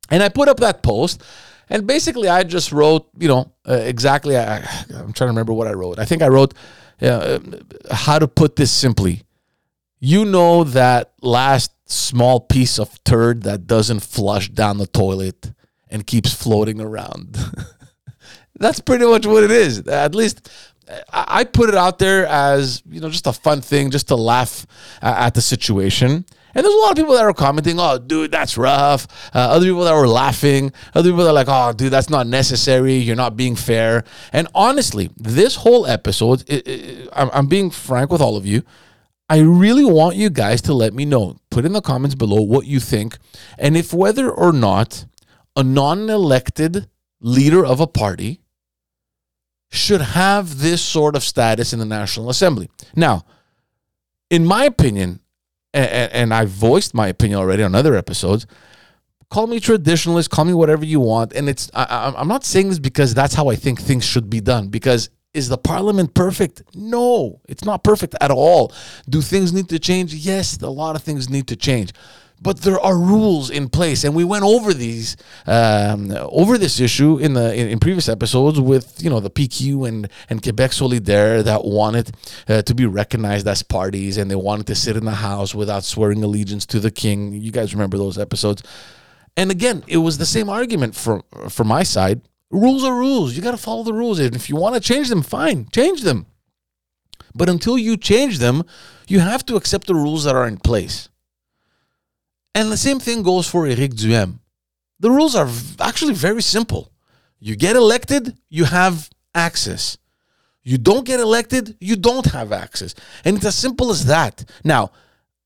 And 0.09 0.21
I 0.21 0.29
put 0.29 0.47
up 0.47 0.57
that 0.59 0.83
post, 0.83 1.23
and 1.69 1.87
basically 1.87 2.29
I 2.29 2.43
just 2.43 2.71
wrote, 2.71 3.07
you 3.17 3.27
know, 3.27 3.51
uh, 3.67 3.73
exactly. 3.73 4.37
I, 4.37 4.57
am 4.57 5.13
trying 5.13 5.13
to 5.13 5.25
remember 5.27 5.53
what 5.53 5.67
I 5.67 5.73
wrote. 5.73 5.99
I 5.99 6.05
think 6.05 6.21
I 6.21 6.27
wrote 6.27 6.53
uh, 7.01 7.39
how 7.91 8.19
to 8.19 8.27
put 8.27 8.55
this 8.55 8.71
simply. 8.71 9.23
You 9.99 10.23
know 10.23 10.63
that 10.65 11.11
last 11.21 11.71
small 11.85 12.39
piece 12.39 12.79
of 12.79 13.03
turd 13.03 13.43
that 13.43 13.67
doesn't 13.67 14.01
flush 14.01 14.49
down 14.49 14.77
the 14.77 14.87
toilet 14.87 15.51
and 15.89 16.05
keeps 16.05 16.33
floating 16.33 16.81
around. 16.81 17.37
That's 18.59 18.79
pretty 18.79 19.05
much 19.05 19.25
what 19.25 19.43
it 19.43 19.51
is. 19.51 19.87
At 19.87 20.15
least 20.15 20.49
I 21.11 21.43
put 21.43 21.69
it 21.69 21.75
out 21.75 21.99
there 21.99 22.25
as 22.27 22.83
you 22.89 23.01
know, 23.01 23.09
just 23.09 23.27
a 23.27 23.33
fun 23.33 23.61
thing, 23.61 23.91
just 23.91 24.07
to 24.09 24.15
laugh 24.15 24.65
at 25.01 25.33
the 25.33 25.41
situation. 25.41 26.25
And 26.57 26.63
there's 26.63 26.73
a 26.73 26.77
lot 26.77 26.91
of 26.91 26.95
people 26.95 27.15
that 27.15 27.23
are 27.23 27.33
commenting, 27.33 27.79
"Oh, 27.79 27.97
dude, 27.97 28.31
that's 28.31 28.57
rough." 28.57 29.07
Uh, 29.33 29.39
other 29.39 29.65
people 29.65 29.83
that 29.83 29.93
were 29.93 30.07
laughing. 30.07 30.71
Other 30.93 31.09
people 31.09 31.23
that 31.23 31.31
are 31.31 31.33
like, 31.33 31.49
"Oh, 31.49 31.73
dude, 31.73 31.91
that's 31.91 32.09
not 32.09 32.27
necessary. 32.27 32.95
You're 32.95 33.17
not 33.17 33.35
being 33.35 33.55
fair." 33.55 34.05
And 34.31 34.47
honestly, 34.55 35.09
this 35.17 35.55
whole 35.55 35.85
episode, 35.85 36.43
it, 36.47 36.67
it, 36.67 37.09
I'm, 37.13 37.29
I'm 37.33 37.47
being 37.47 37.71
frank 37.71 38.11
with 38.11 38.21
all 38.21 38.37
of 38.37 38.45
you. 38.45 38.63
I 39.27 39.39
really 39.39 39.85
want 39.85 40.15
you 40.15 40.29
guys 40.29 40.61
to 40.63 40.73
let 40.73 40.93
me 40.93 41.05
know. 41.05 41.37
Put 41.49 41.65
in 41.65 41.73
the 41.73 41.81
comments 41.81 42.15
below 42.15 42.41
what 42.41 42.65
you 42.65 42.79
think 42.79 43.17
and 43.57 43.75
if 43.75 43.93
whether 43.93 44.29
or 44.29 44.51
not 44.51 45.05
a 45.55 45.63
non 45.63 46.09
elected 46.09 46.87
leader 47.21 47.65
of 47.65 47.79
a 47.79 47.87
party 47.87 48.41
should 49.71 50.01
have 50.01 50.59
this 50.59 50.81
sort 50.81 51.15
of 51.15 51.23
status 51.23 51.73
in 51.73 51.79
the 51.79 51.85
National 51.85 52.29
Assembly. 52.29 52.69
Now, 52.95 53.25
in 54.29 54.45
my 54.45 54.65
opinion, 54.65 55.19
and, 55.73 56.11
and 56.11 56.33
I 56.33 56.45
voiced 56.45 56.93
my 56.93 57.07
opinion 57.07 57.39
already 57.39 57.63
on 57.63 57.75
other 57.75 57.95
episodes, 57.95 58.45
call 59.29 59.47
me 59.47 59.59
traditionalist, 59.59 60.29
call 60.29 60.45
me 60.45 60.53
whatever 60.53 60.85
you 60.85 60.99
want. 60.99 61.33
And 61.33 61.49
it's 61.49 61.69
I, 61.73 62.13
I'm 62.15 62.27
not 62.27 62.43
saying 62.45 62.69
this 62.69 62.79
because 62.79 63.13
that's 63.13 63.33
how 63.33 63.49
I 63.49 63.55
think 63.55 63.81
things 63.81 64.05
should 64.05 64.29
be 64.29 64.39
done. 64.39 64.69
Because 64.69 65.09
is 65.35 65.49
the 65.49 65.57
parliament 65.57 66.13
perfect? 66.13 66.63
No, 66.73 67.41
it's 67.47 67.65
not 67.65 67.83
perfect 67.83 68.15
at 68.21 68.31
all. 68.31 68.71
Do 69.09 69.21
things 69.21 69.51
need 69.53 69.69
to 69.69 69.79
change? 69.79 70.13
Yes, 70.13 70.57
a 70.61 70.69
lot 70.69 70.95
of 70.95 71.03
things 71.03 71.29
need 71.29 71.47
to 71.47 71.55
change. 71.55 71.91
But 72.41 72.61
there 72.61 72.79
are 72.79 72.97
rules 72.97 73.49
in 73.49 73.69
place, 73.69 74.03
and 74.03 74.13
we 74.13 74.25
went 74.25 74.43
over 74.43 74.73
these 74.73 75.15
um, 75.47 76.11
over 76.11 76.57
this 76.57 76.81
issue 76.81 77.17
in 77.17 77.33
the 77.33 77.55
in, 77.55 77.69
in, 77.69 77.79
previous 77.79 78.09
episodes 78.09 78.59
with 78.59 79.01
you 79.01 79.09
know 79.09 79.21
the 79.21 79.29
PQ 79.29 79.87
and 79.87 80.09
and 80.29 80.43
Quebec 80.43 80.71
Solidaire 80.71 81.43
that 81.43 81.63
wanted 81.63 82.11
uh, 82.49 82.61
to 82.63 82.75
be 82.75 82.85
recognized 82.85 83.47
as 83.47 83.63
parties, 83.63 84.17
and 84.17 84.29
they 84.29 84.35
wanted 84.35 84.67
to 84.67 84.75
sit 84.75 84.97
in 84.97 85.05
the 85.05 85.11
House 85.11 85.55
without 85.55 85.85
swearing 85.85 86.23
allegiance 86.23 86.65
to 86.67 86.79
the 86.79 86.91
King. 86.91 87.33
You 87.33 87.51
guys 87.51 87.73
remember 87.73 87.97
those 87.97 88.17
episodes? 88.17 88.63
And 89.37 89.49
again, 89.49 89.83
it 89.87 89.97
was 89.97 90.17
the 90.17 90.25
same 90.25 90.49
argument 90.49 90.93
from 90.93 91.23
from 91.49 91.67
my 91.67 91.83
side 91.83 92.21
Rules 92.51 92.83
are 92.83 92.95
rules. 92.95 93.35
You 93.35 93.41
got 93.41 93.51
to 93.51 93.57
follow 93.57 93.83
the 93.83 93.93
rules. 93.93 94.19
And 94.19 94.35
if 94.35 94.49
you 94.49 94.55
want 94.55 94.75
to 94.75 94.81
change 94.81 95.09
them, 95.09 95.21
fine, 95.21 95.67
change 95.71 96.01
them. 96.01 96.27
But 97.33 97.49
until 97.49 97.77
you 97.77 97.97
change 97.97 98.39
them, 98.39 98.63
you 99.07 99.19
have 99.19 99.45
to 99.47 99.55
accept 99.55 99.87
the 99.87 99.95
rules 99.95 100.23
that 100.23 100.35
are 100.35 100.47
in 100.47 100.57
place. 100.57 101.09
And 102.53 102.71
the 102.71 102.77
same 102.77 102.99
thing 102.99 103.23
goes 103.23 103.47
for 103.47 103.67
Eric 103.67 103.91
Duhaime. 103.91 104.39
The 104.99 105.11
rules 105.11 105.35
are 105.35 105.49
actually 105.79 106.13
very 106.13 106.41
simple. 106.41 106.91
You 107.39 107.55
get 107.57 107.75
elected, 107.75 108.37
you 108.49 108.63
have 108.63 109.09
access. 109.33 109.97
You 110.63 110.77
don't 110.77 111.05
get 111.05 111.19
elected, 111.19 111.75
you 111.79 111.95
don't 111.97 112.25
have 112.27 112.51
access. 112.51 112.95
And 113.25 113.35
it's 113.35 113.45
as 113.45 113.55
simple 113.55 113.91
as 113.91 114.05
that. 114.05 114.45
Now, 114.63 114.91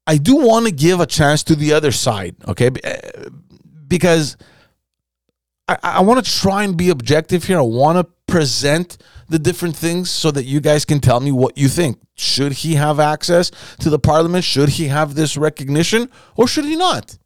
I 0.06 0.18
do 0.18 0.36
want 0.38 0.66
to 0.68 0.72
give 0.72 1.00
a 1.00 1.06
chance 1.06 1.44
to 1.46 1.56
the 1.56 1.74
other 1.74 1.92
side, 1.92 2.36
okay? 2.48 2.70
Eh, 2.84 3.30
because 3.88 4.38
I, 5.70 5.78
I 5.84 6.02
want 6.02 6.24
to 6.24 6.40
try 6.40 6.64
and 6.64 6.76
be 6.76 6.90
objective 6.90 7.44
here. 7.44 7.60
I 7.60 7.62
want 7.62 7.98
to 7.98 8.04
present 8.32 8.98
the 9.28 9.38
different 9.38 9.76
things 9.76 10.10
so 10.10 10.32
that 10.32 10.46
you 10.46 10.60
guys 10.60 10.86
can 10.86 11.00
tell 11.00 11.20
me 11.20 11.32
what 11.32 11.58
you 11.58 11.68
think. 11.68 12.00
Should 12.16 12.54
he 12.54 12.76
have 12.76 13.00
access 13.00 13.52
to 13.80 13.90
the 13.90 14.00
parliament? 14.00 14.44
Should 14.44 14.70
he 14.70 14.88
have 14.88 15.14
this 15.14 15.38
recognition 15.38 16.10
or 16.36 16.48
should 16.48 16.66
he 16.66 16.76
not? 16.76 17.18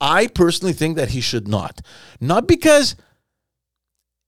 I 0.00 0.26
personally 0.26 0.72
think 0.72 0.96
that 0.96 1.10
he 1.10 1.20
should 1.20 1.46
not. 1.46 1.80
Not 2.20 2.46
because 2.48 2.96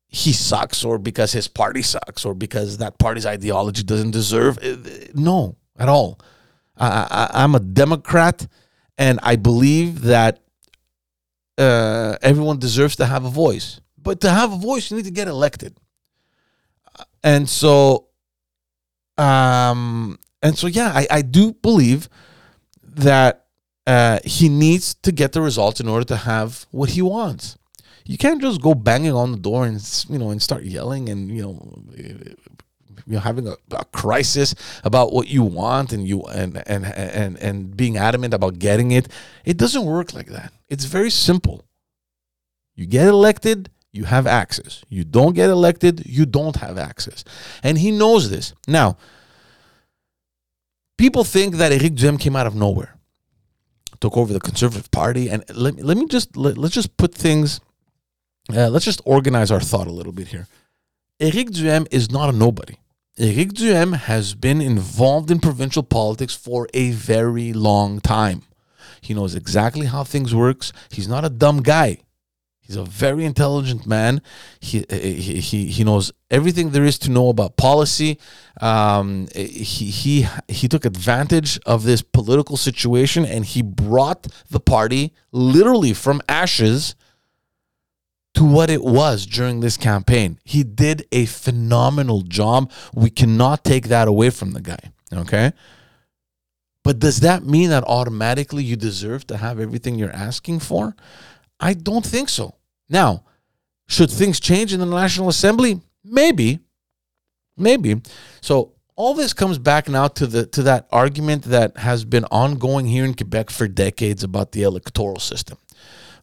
he 0.07 0.33
sucks 0.33 0.85
or 0.85 0.99
because 0.99 1.33
his 1.33 1.49
party 1.49 1.83
sucks 1.83 2.25
or 2.25 2.35
because 2.35 2.78
that 2.78 2.99
party's 2.99 3.26
ideology 3.26 3.83
doesn't 3.83 4.11
deserve. 4.12 4.59
Eh, 4.62 5.09
no, 5.14 5.57
at 5.78 5.88
all. 5.88 6.21
I, 6.76 7.07
I, 7.11 7.42
I'm 7.42 7.54
a 7.54 7.61
Democrat 7.61 8.47
and 8.99 9.19
I 9.23 9.37
believe 9.37 10.02
that 10.02 10.40
uh, 11.59 12.16
everyone 12.23 12.59
deserves 12.59 12.97
to 12.97 13.07
have 13.07 13.25
a 13.25 13.30
voice. 13.30 13.80
But 13.99 14.21
to 14.23 14.30
have 14.30 14.52
a 14.52 14.57
voice, 14.57 14.90
you 14.90 14.97
need 14.97 15.07
to 15.07 15.11
get 15.11 15.28
elected. 15.28 15.76
And 17.23 17.49
so, 17.49 18.09
um, 19.19 20.19
and 20.42 20.57
so, 20.57 20.66
yeah, 20.66 20.92
I, 20.95 21.07
I 21.11 21.23
do 21.23 21.52
believe 21.52 22.09
that 22.83 23.47
uh, 23.87 24.19
he 24.25 24.49
needs 24.49 24.95
to 24.95 25.12
get 25.12 25.33
the 25.33 25.42
results 25.42 25.80
in 25.80 25.88
order 25.88 26.04
to 26.07 26.16
have 26.16 26.66
what 26.71 26.90
he 26.90 27.02
wants. 27.02 27.59
You 28.07 28.19
can't 28.19 28.40
just 28.40 28.61
go 28.61 28.75
banging 28.75 29.12
on 29.12 29.33
the 29.33 29.38
door 29.38 29.66
and 29.66 29.78
you 30.09 30.19
know 30.19 30.30
and 30.30 30.42
start 30.42 30.64
yelling 30.64 31.09
and 31.09 31.30
you 31.30 31.42
know 31.42 31.83
you 33.11 33.17
know 33.17 33.21
having 33.21 33.49
a, 33.49 33.57
a, 33.73 33.85
crisis 33.87 34.55
about 34.85 35.12
what 35.12 35.26
you 35.26 35.43
want 35.43 35.93
and 35.93 36.07
you 36.07 36.23
and 36.23 36.62
and 36.67 36.85
and 36.87 37.37
and 37.38 37.76
being 37.76 37.97
adamant 37.97 38.33
about 38.33 38.59
getting 38.59 38.93
it 38.93 39.09
it 39.45 39.57
doesn't 39.57 39.85
work 39.85 40.14
like 40.14 40.29
that. 40.29 40.52
It's 40.69 40.85
very 40.85 41.11
simple. 41.11 41.64
You 42.76 42.87
get 42.87 43.09
elected 43.09 43.71
you 43.93 44.05
have 44.05 44.26
access. 44.26 44.85
You 44.88 45.02
don't 45.02 45.35
get 45.35 45.50
elected 45.50 46.07
you 46.07 46.25
don't 46.25 46.57
have 46.57 46.79
access. 46.79 47.25
And 47.62 47.76
he 47.76 47.90
knows 47.90 48.31
this. 48.31 48.55
Now 48.69 48.97
people 50.97 51.25
think 51.25 51.57
that 51.57 51.73
Eric 51.73 51.95
Duhaime 51.95 52.21
came 52.21 52.37
out 52.37 52.47
of 52.47 52.55
nowhere 52.55 52.95
took 54.00 54.17
over 54.17 54.33
the 54.33 54.40
conservative 54.40 54.90
party 54.90 55.29
and 55.29 55.45
let, 55.55 55.75
let 55.76 55.97
me 55.97 56.07
just 56.07 56.37
let, 56.37 56.57
let's 56.57 56.75
just 56.75 56.97
put 56.97 57.14
things 57.14 57.61
uh, 58.55 58.69
let's 58.69 58.85
just 58.85 59.02
organize 59.05 59.50
our 59.50 59.61
thought 59.61 59.87
a 59.87 59.93
little 59.93 60.12
bit 60.12 60.29
here. 60.29 60.47
Eric 61.21 61.49
Duhaime 61.50 61.87
is 61.90 62.11
not 62.11 62.31
a 62.31 62.33
nobody 62.33 62.76
Eric 63.21 63.53
Duhaime 63.53 63.97
has 63.97 64.33
been 64.33 64.62
involved 64.62 65.31
in 65.31 65.41
provincial 65.41 65.83
politics 65.83 66.35
for 66.35 66.67
a 66.73 66.93
very 66.93 67.53
long 67.53 68.00
time. 68.00 68.45
He 69.03 69.12
knows 69.12 69.35
exactly 69.35 69.85
how 69.85 70.05
things 70.05 70.35
works. 70.35 70.73
He's 70.91 71.07
not 71.07 71.23
a 71.23 71.29
dumb 71.29 71.61
guy. 71.61 71.99
He's 72.62 72.77
a 72.77 72.85
very 72.85 73.27
intelligent 73.27 73.87
man. 73.87 74.23
He 74.59 74.87
he 74.89 75.67
he, 75.67 75.85
knows 75.85 76.12
everything 76.31 76.71
there 76.71 76.85
is 76.85 76.99
to 77.00 77.11
know 77.11 77.29
about 77.29 77.59
policy. 77.59 78.19
Um, 78.59 79.29
he 79.35 79.91
he 79.91 80.27
he 80.49 80.67
took 80.67 80.87
advantage 80.87 81.59
of 81.67 81.83
this 81.83 82.00
political 82.00 82.57
situation 82.57 83.27
and 83.27 83.45
he 83.45 83.61
brought 83.61 84.29
the 84.49 84.61
party 84.61 85.12
literally 85.31 85.93
from 85.93 86.23
ashes 86.27 86.95
to 88.35 88.45
what 88.45 88.71
it 88.71 88.83
was 88.83 89.27
during 89.27 89.61
this 89.61 89.77
campaign. 89.77 90.39
He 90.45 90.63
did 90.63 91.07
a 91.13 91.27
phenomenal 91.27 92.23
job. 92.23 92.71
We 92.95 93.11
cannot 93.11 93.65
take 93.65 93.89
that 93.89 94.09
away 94.09 94.31
from 94.31 94.53
the 94.53 94.61
guy. 94.61 94.93
Okay. 95.13 95.53
But 96.85 96.99
does 96.99 97.21
that 97.21 97.45
mean 97.45 97.71
that 97.71 97.85
automatically 97.85 98.65
you 98.65 98.77
deserve 98.77 99.27
to 99.27 99.37
have 99.37 99.61
everything 99.61 99.97
you're 99.97 100.13
asking 100.13 100.61
for? 100.61 100.97
I 101.59 101.75
don't 101.75 102.07
think 102.07 102.29
so. 102.29 102.55
Now, 102.89 103.25
should 103.89 104.11
things 104.11 104.41
change 104.41 104.73
in 104.73 104.81
the 104.81 104.87
National 104.87 105.29
Assembly? 105.29 105.81
Maybe. 106.05 106.61
Maybe. 107.57 108.01
So 108.41 108.73
all 108.97 109.15
this 109.15 109.33
comes 109.33 109.59
back 109.59 109.89
now 109.89 110.09
to 110.09 110.27
the 110.27 110.47
to 110.47 110.63
that 110.65 110.87
argument 110.91 111.45
that 111.45 111.77
has 111.79 112.05
been 112.05 112.25
ongoing 112.27 112.87
here 112.87 113.05
in 113.05 113.15
Quebec 113.15 113.51
for 113.51 113.69
decades 113.69 114.23
about 114.23 114.53
the 114.53 114.63
electoral 114.63 115.19
system. 115.19 115.59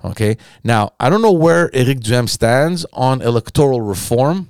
Okay. 0.04 0.38
Now, 0.64 0.94
I 1.00 1.10
don't 1.10 1.22
know 1.22 1.32
where 1.32 1.74
Eric 1.76 2.00
Duhaime 2.00 2.30
stands 2.30 2.86
on 2.94 3.22
electoral 3.22 3.82
reform, 3.82 4.50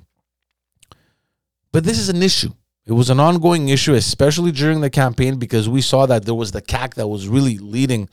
but 1.72 1.84
this 1.84 1.98
is 1.98 2.08
an 2.08 2.22
issue. 2.22 2.50
It 2.86 2.92
was 2.92 3.10
an 3.10 3.20
ongoing 3.20 3.68
issue, 3.68 3.92
especially 3.94 4.50
during 4.50 4.80
the 4.80 4.88
campaign, 4.88 5.38
because 5.38 5.68
we 5.68 5.82
saw 5.82 6.06
that 6.06 6.24
there 6.24 6.34
was 6.34 6.52
the 6.52 6.62
CAQ 6.62 6.94
that 6.94 7.06
was 7.06 7.28
really 7.28 7.58
leading, 7.58 8.08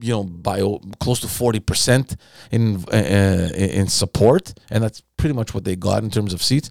you 0.00 0.12
know, 0.12 0.22
by 0.22 0.60
close 1.00 1.18
to 1.20 1.28
forty 1.28 1.58
percent 1.58 2.14
in 2.52 2.84
uh, 2.92 3.50
in 3.56 3.88
support, 3.88 4.54
and 4.70 4.84
that's 4.84 5.02
pretty 5.16 5.34
much 5.34 5.52
what 5.52 5.64
they 5.64 5.74
got 5.74 6.04
in 6.04 6.10
terms 6.10 6.32
of 6.32 6.42
seats. 6.44 6.70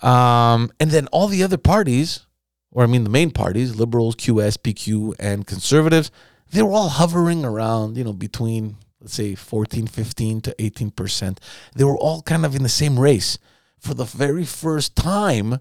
Um, 0.00 0.70
and 0.78 0.92
then 0.92 1.08
all 1.08 1.26
the 1.26 1.42
other 1.42 1.58
parties, 1.58 2.24
or 2.70 2.84
I 2.84 2.86
mean 2.86 3.02
the 3.02 3.10
main 3.10 3.32
parties, 3.32 3.74
Liberals, 3.74 4.14
QS, 4.14 4.58
PQ, 4.58 5.16
and 5.18 5.46
Conservatives, 5.48 6.12
they 6.52 6.62
were 6.62 6.72
all 6.72 6.88
hovering 6.88 7.44
around, 7.44 7.96
you 7.96 8.04
know, 8.04 8.12
between 8.12 8.76
let's 9.00 9.14
say 9.14 9.34
14, 9.34 9.86
15 9.86 10.40
to 10.42 10.54
18%. 10.58 11.38
They 11.74 11.84
were 11.84 11.96
all 11.96 12.22
kind 12.22 12.44
of 12.44 12.54
in 12.54 12.62
the 12.62 12.68
same 12.68 12.98
race. 12.98 13.38
For 13.78 13.94
the 13.94 14.04
very 14.04 14.44
first 14.44 14.94
time, 14.94 15.58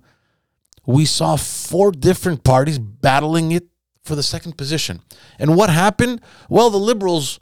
we 0.85 1.05
saw 1.05 1.37
four 1.37 1.91
different 1.91 2.43
parties 2.43 2.79
battling 2.79 3.51
it 3.51 3.67
for 4.03 4.15
the 4.15 4.23
second 4.23 4.57
position. 4.57 5.01
And 5.37 5.55
what 5.55 5.69
happened? 5.69 6.21
Well, 6.49 6.69
the 6.69 6.77
Liberals, 6.77 7.39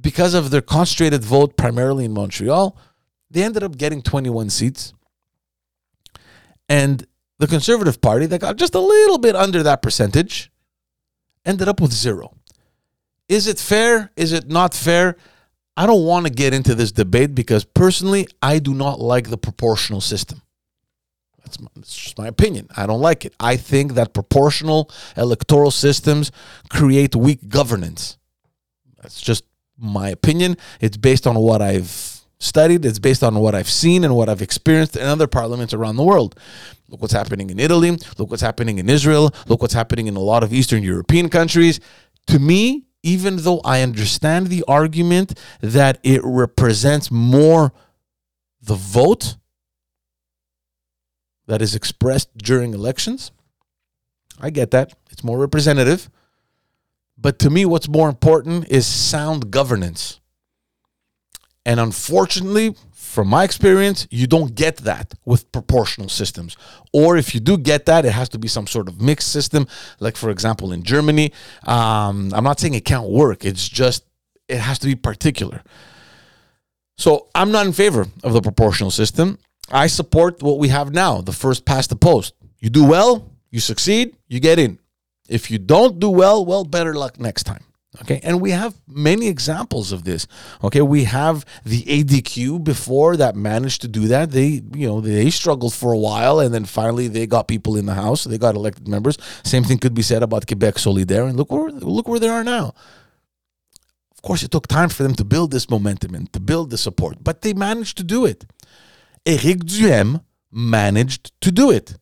because 0.00 0.34
of 0.34 0.50
their 0.50 0.62
concentrated 0.62 1.22
vote 1.22 1.56
primarily 1.56 2.04
in 2.04 2.12
Montreal, 2.12 2.76
they 3.30 3.42
ended 3.42 3.62
up 3.62 3.76
getting 3.76 4.02
21 4.02 4.50
seats. 4.50 4.94
And 6.68 7.06
the 7.38 7.46
Conservative 7.46 8.00
Party, 8.00 8.26
that 8.26 8.40
got 8.40 8.56
just 8.56 8.74
a 8.74 8.80
little 8.80 9.18
bit 9.18 9.34
under 9.34 9.62
that 9.62 9.82
percentage, 9.82 10.50
ended 11.44 11.68
up 11.68 11.80
with 11.80 11.92
zero. 11.92 12.36
Is 13.30 13.46
it 13.46 13.60
fair? 13.60 14.10
Is 14.16 14.32
it 14.32 14.48
not 14.48 14.74
fair? 14.74 15.16
I 15.76 15.86
don't 15.86 16.04
want 16.04 16.26
to 16.26 16.32
get 16.32 16.52
into 16.52 16.74
this 16.74 16.90
debate 16.90 17.32
because 17.32 17.64
personally, 17.64 18.26
I 18.42 18.58
do 18.58 18.74
not 18.74 18.98
like 18.98 19.30
the 19.30 19.38
proportional 19.38 20.00
system. 20.00 20.42
That's, 21.44 21.60
my, 21.60 21.68
that's 21.76 21.94
just 21.94 22.18
my 22.18 22.26
opinion. 22.26 22.66
I 22.76 22.86
don't 22.86 23.00
like 23.00 23.24
it. 23.24 23.32
I 23.38 23.56
think 23.56 23.94
that 23.94 24.14
proportional 24.14 24.90
electoral 25.16 25.70
systems 25.70 26.32
create 26.70 27.14
weak 27.14 27.48
governance. 27.48 28.18
That's 29.00 29.20
just 29.20 29.44
my 29.78 30.08
opinion. 30.08 30.56
It's 30.80 30.96
based 30.96 31.24
on 31.24 31.36
what 31.36 31.62
I've 31.62 32.20
studied, 32.40 32.84
it's 32.84 32.98
based 32.98 33.22
on 33.22 33.36
what 33.36 33.54
I've 33.54 33.70
seen 33.70 34.02
and 34.02 34.16
what 34.16 34.28
I've 34.28 34.42
experienced 34.42 34.96
in 34.96 35.06
other 35.06 35.28
parliaments 35.28 35.72
around 35.72 35.96
the 35.96 36.02
world. 36.02 36.38
Look 36.88 37.00
what's 37.00 37.12
happening 37.12 37.50
in 37.50 37.60
Italy. 37.60 37.96
Look 38.18 38.28
what's 38.28 38.42
happening 38.42 38.78
in 38.78 38.88
Israel. 38.88 39.32
Look 39.46 39.62
what's 39.62 39.74
happening 39.74 40.08
in 40.08 40.16
a 40.16 40.20
lot 40.20 40.42
of 40.42 40.52
Eastern 40.52 40.82
European 40.82 41.28
countries. 41.28 41.78
To 42.26 42.40
me, 42.40 42.86
even 43.02 43.36
though 43.36 43.60
I 43.64 43.82
understand 43.82 44.48
the 44.48 44.64
argument 44.68 45.38
that 45.60 45.98
it 46.02 46.20
represents 46.22 47.10
more 47.10 47.72
the 48.62 48.74
vote 48.74 49.36
that 51.46 51.62
is 51.62 51.74
expressed 51.74 52.36
during 52.36 52.74
elections. 52.74 53.32
I 54.40 54.50
get 54.50 54.70
that. 54.70 54.94
It's 55.10 55.24
more 55.24 55.38
representative. 55.38 56.10
But 57.18 57.38
to 57.40 57.50
me, 57.50 57.66
what's 57.66 57.88
more 57.88 58.08
important 58.08 58.68
is 58.68 58.86
sound 58.86 59.50
governance. 59.50 60.20
And 61.66 61.78
unfortunately, 61.78 62.76
from 63.10 63.28
my 63.28 63.42
experience, 63.44 64.06
you 64.10 64.26
don't 64.26 64.54
get 64.54 64.78
that 64.78 65.14
with 65.24 65.50
proportional 65.50 66.08
systems. 66.08 66.56
Or 66.92 67.16
if 67.16 67.34
you 67.34 67.40
do 67.40 67.58
get 67.58 67.86
that, 67.86 68.04
it 68.04 68.12
has 68.12 68.28
to 68.30 68.38
be 68.38 68.48
some 68.48 68.66
sort 68.66 68.88
of 68.88 69.02
mixed 69.02 69.32
system. 69.32 69.66
Like, 69.98 70.16
for 70.16 70.30
example, 70.30 70.72
in 70.72 70.82
Germany, 70.84 71.32
um, 71.66 72.32
I'm 72.32 72.44
not 72.44 72.60
saying 72.60 72.74
it 72.74 72.84
can't 72.84 73.10
work, 73.10 73.44
it's 73.44 73.68
just 73.68 74.04
it 74.48 74.58
has 74.58 74.78
to 74.80 74.86
be 74.86 74.94
particular. 74.94 75.62
So 76.96 77.28
I'm 77.34 77.50
not 77.50 77.66
in 77.66 77.72
favor 77.72 78.06
of 78.22 78.32
the 78.32 78.42
proportional 78.42 78.90
system. 78.90 79.38
I 79.70 79.86
support 79.86 80.42
what 80.42 80.58
we 80.58 80.68
have 80.68 80.92
now 80.92 81.20
the 81.20 81.32
first 81.32 81.64
past 81.64 81.90
the 81.90 81.96
post. 81.96 82.34
You 82.58 82.70
do 82.70 82.84
well, 82.84 83.30
you 83.50 83.60
succeed, 83.60 84.16
you 84.28 84.38
get 84.40 84.58
in. 84.58 84.78
If 85.28 85.50
you 85.50 85.58
don't 85.58 85.98
do 85.98 86.10
well, 86.10 86.44
well, 86.44 86.64
better 86.64 86.94
luck 86.94 87.18
next 87.18 87.44
time. 87.44 87.64
Okay, 88.02 88.20
and 88.22 88.40
we 88.40 88.52
have 88.52 88.74
many 88.86 89.26
examples 89.26 89.90
of 89.90 90.04
this. 90.04 90.28
Okay, 90.62 90.80
we 90.80 91.04
have 91.04 91.44
the 91.64 91.82
ADQ 91.82 92.62
before 92.62 93.16
that 93.16 93.34
managed 93.34 93.80
to 93.82 93.88
do 93.88 94.06
that. 94.06 94.30
They, 94.30 94.62
you 94.74 94.86
know, 94.86 95.00
they 95.00 95.28
struggled 95.30 95.74
for 95.74 95.92
a 95.92 95.98
while, 95.98 96.38
and 96.38 96.54
then 96.54 96.64
finally 96.66 97.08
they 97.08 97.26
got 97.26 97.48
people 97.48 97.76
in 97.76 97.86
the 97.86 97.94
house. 97.94 98.22
They 98.22 98.38
got 98.38 98.54
elected 98.54 98.86
members. 98.86 99.18
Same 99.42 99.64
thing 99.64 99.78
could 99.78 99.94
be 99.94 100.02
said 100.02 100.22
about 100.22 100.46
Quebec 100.46 100.74
Solidaire, 100.76 101.28
and 101.28 101.36
look 101.36 101.50
where 101.50 101.68
look 101.70 102.06
where 102.06 102.20
they 102.20 102.28
are 102.28 102.44
now. 102.44 102.74
Of 104.12 104.22
course, 104.22 104.44
it 104.44 104.52
took 104.52 104.68
time 104.68 104.90
for 104.90 105.02
them 105.02 105.16
to 105.16 105.24
build 105.24 105.50
this 105.50 105.68
momentum 105.68 106.14
and 106.14 106.32
to 106.32 106.38
build 106.38 106.70
the 106.70 106.78
support, 106.78 107.24
but 107.24 107.42
they 107.42 107.54
managed 107.54 107.96
to 107.96 108.04
do 108.04 108.24
it. 108.24 108.44
Éric 109.26 109.64
Duhaime 109.64 110.22
managed 110.52 111.32
to 111.40 111.50
do 111.50 111.72
it, 111.72 111.96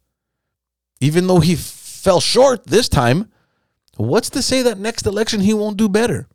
even 1.01 1.29
though 1.29 1.41
he 1.41 1.55
fell 1.55 2.21
short 2.21 2.67
this 2.67 2.91
time 2.91 3.31
What's 3.99 4.31
to 4.31 4.43
say 4.43 4.63
that 4.63 4.79
next 4.79 5.07
election 5.07 5.41
he 5.41 5.53
won't 5.53 5.77
do 5.77 5.89
better? 5.89 6.29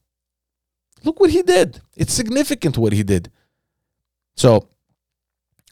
Look 1.03 1.19
what 1.19 1.29
he 1.29 1.41
did. 1.41 1.79
It's 1.95 2.13
significant 2.13 2.77
what 2.77 2.91
he 2.91 3.03
did. 3.03 3.31
So 4.35 4.67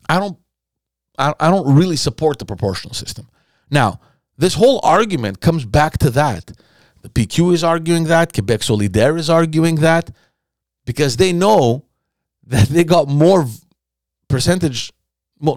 I 0.07 0.17
don't 0.19 0.37
I, 1.17 1.51
don't 1.51 1.75
really 1.75 1.97
support 1.97 2.39
the 2.39 2.45
proportional 2.45 2.95
system. 2.95 3.27
Now, 3.69 3.99
this 4.37 4.55
whole 4.55 4.79
argument 4.83 5.39
comes 5.39 5.65
back 5.65 5.99
to 5.99 6.09
that. 6.11 6.51
The 7.01 7.09
PQ 7.09 7.53
is 7.53 7.63
arguing 7.63 8.05
that, 8.05 8.33
Quebec 8.33 8.61
Solidaire 8.61 9.19
is 9.19 9.29
arguing 9.29 9.75
that, 9.75 10.09
because 10.85 11.17
they 11.17 11.31
know 11.31 11.85
that 12.47 12.69
they 12.69 12.83
got 12.83 13.07
more 13.07 13.45
percentage, 14.29 14.91
uh, 15.45 15.53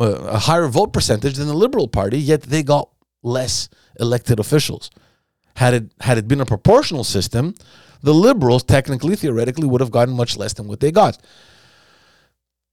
a 0.00 0.38
higher 0.38 0.68
vote 0.68 0.94
percentage 0.94 1.34
than 1.34 1.48
the 1.48 1.54
Liberal 1.54 1.88
Party, 1.88 2.18
yet 2.18 2.42
they 2.42 2.62
got 2.62 2.88
less 3.22 3.68
elected 4.00 4.40
officials. 4.40 4.90
Had 5.56 5.74
it 5.74 5.92
had 6.00 6.18
it 6.18 6.26
been 6.28 6.40
a 6.40 6.46
proportional 6.46 7.04
system, 7.04 7.54
the 8.02 8.14
liberals 8.14 8.64
technically 8.64 9.16
theoretically 9.16 9.66
would 9.66 9.80
have 9.80 9.90
gotten 9.90 10.14
much 10.14 10.36
less 10.36 10.52
than 10.54 10.66
what 10.66 10.80
they 10.80 10.90
got. 10.90 11.18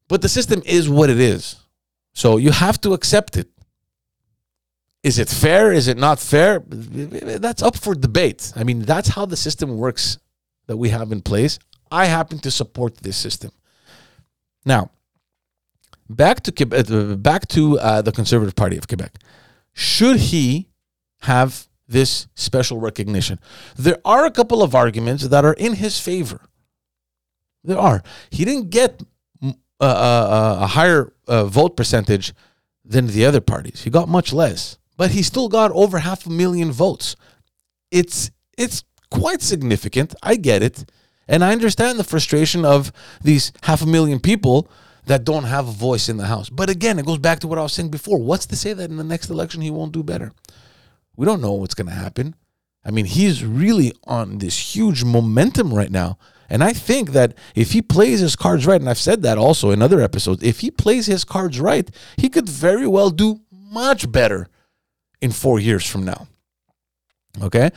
But 0.08 0.22
the 0.22 0.30
system 0.30 0.62
is 0.66 0.90
what 0.90 1.10
it 1.10 1.20
is. 1.20 1.56
So 2.14 2.38
you 2.38 2.52
have 2.52 2.82
to 2.82 2.94
accept 2.94 3.38
it. 3.38 3.48
Is 5.04 5.20
it 5.20 5.30
fair? 5.30 5.72
Is 5.72 5.88
it 5.88 5.98
not 5.98 6.20
fair? 6.20 6.60
That's 6.68 7.62
up 7.62 7.78
for 7.78 7.96
debate. 7.96 8.52
I 8.56 8.64
mean, 8.64 8.82
that's 8.82 9.10
how 9.10 9.26
the 9.26 9.38
system 9.38 9.78
works 9.78 10.18
that 10.68 10.76
we 10.76 10.90
have 10.90 11.12
in 11.12 11.22
place. 11.22 11.58
I 11.92 12.06
happen 12.06 12.40
to 12.40 12.52
support 12.52 12.98
this 12.98 13.16
system. 13.16 13.52
Now, 14.66 14.92
back 16.10 16.44
to 16.44 16.52
uh, 16.52 17.16
back 17.16 17.48
to 17.50 17.80
uh, 17.80 18.02
the 18.02 18.12
Conservative 18.12 18.56
Party 18.56 18.78
of 18.78 18.88
Quebec. 18.88 19.20
Should 19.74 20.18
he 20.18 20.68
have 21.22 21.69
this 21.90 22.28
special 22.36 22.80
recognition. 22.80 23.40
There 23.76 23.98
are 24.06 24.26
a 24.26 24.32
couple 24.32 24.62
of 24.62 24.76
arguments 24.76 25.28
that 25.28 25.44
are 25.44 25.54
in 25.54 25.74
his 25.74 26.00
favor. 26.00 26.42
There 27.64 27.80
are. 27.80 28.04
He 28.30 28.46
didn't 28.46 28.70
get 28.70 29.04
a, 29.42 29.54
a, 29.86 30.58
a 30.62 30.68
higher 30.68 31.12
uh, 31.28 31.46
vote 31.46 31.76
percentage 31.76 32.34
than 32.86 33.08
the 33.08 33.26
other 33.26 33.42
parties. 33.42 33.84
He 33.84 33.90
got 33.90 34.08
much 34.08 34.32
less, 34.32 34.78
but 34.98 35.12
he 35.12 35.24
still 35.24 35.50
got 35.50 35.72
over 35.72 36.00
half 36.00 36.26
a 36.26 36.30
million 36.30 36.72
votes. 36.72 37.16
It's 37.92 38.32
it's 38.58 38.84
quite 39.10 39.42
significant. 39.42 40.16
I 40.22 40.36
get 40.36 40.62
it, 40.62 40.86
and 41.28 41.44
I 41.44 41.52
understand 41.52 41.98
the 41.98 42.04
frustration 42.04 42.64
of 42.66 42.92
these 43.22 43.52
half 43.64 43.82
a 43.82 43.88
million 43.88 44.20
people 44.20 44.70
that 45.06 45.24
don't 45.24 45.46
have 45.46 45.68
a 45.68 45.72
voice 45.72 46.08
in 46.08 46.18
the 46.18 46.28
House. 46.28 46.50
But 46.50 46.70
again, 46.70 47.00
it 47.00 47.06
goes 47.06 47.18
back 47.18 47.40
to 47.40 47.48
what 47.48 47.58
I 47.58 47.64
was 47.64 47.74
saying 47.74 47.90
before. 47.90 48.20
What's 48.20 48.46
to 48.48 48.56
say 48.56 48.74
that 48.74 48.92
in 48.92 48.98
the 48.98 49.04
next 49.04 49.30
election 49.30 49.62
he 49.62 49.72
won't 49.72 49.92
do 49.92 50.04
better? 50.04 50.32
We 51.20 51.26
don't 51.26 51.42
know 51.42 51.52
what's 51.52 51.76
going 51.76 51.90
to 51.90 51.94
happen. 51.94 52.34
I 52.86 52.92
mean, 52.92 53.04
he's 53.04 53.44
really 53.44 53.92
on 54.06 54.38
this 54.38 54.74
huge 54.74 55.04
momentum 55.04 55.74
right 55.74 55.92
now. 55.92 56.18
And 56.50 56.64
I 56.64 56.72
think 56.72 57.10
that 57.10 57.34
if 57.56 57.74
he 57.74 57.82
plays 57.82 58.22
his 58.22 58.38
cards 58.38 58.66
right, 58.66 58.80
and 58.80 58.90
I've 58.90 58.98
said 58.98 59.22
that 59.24 59.38
also 59.38 59.72
in 59.72 59.82
other 59.82 60.00
episodes, 60.00 60.42
if 60.44 60.62
he 60.62 60.72
plays 60.72 61.08
his 61.08 61.26
cards 61.26 61.60
right, 61.60 61.92
he 62.16 62.30
could 62.30 62.48
very 62.48 62.88
well 62.88 63.10
do 63.10 63.42
much 63.52 64.10
better 64.10 64.48
in 65.20 65.34
four 65.34 65.60
years 65.60 65.86
from 65.86 66.06
now. 66.06 66.30
Okay? 67.42 67.72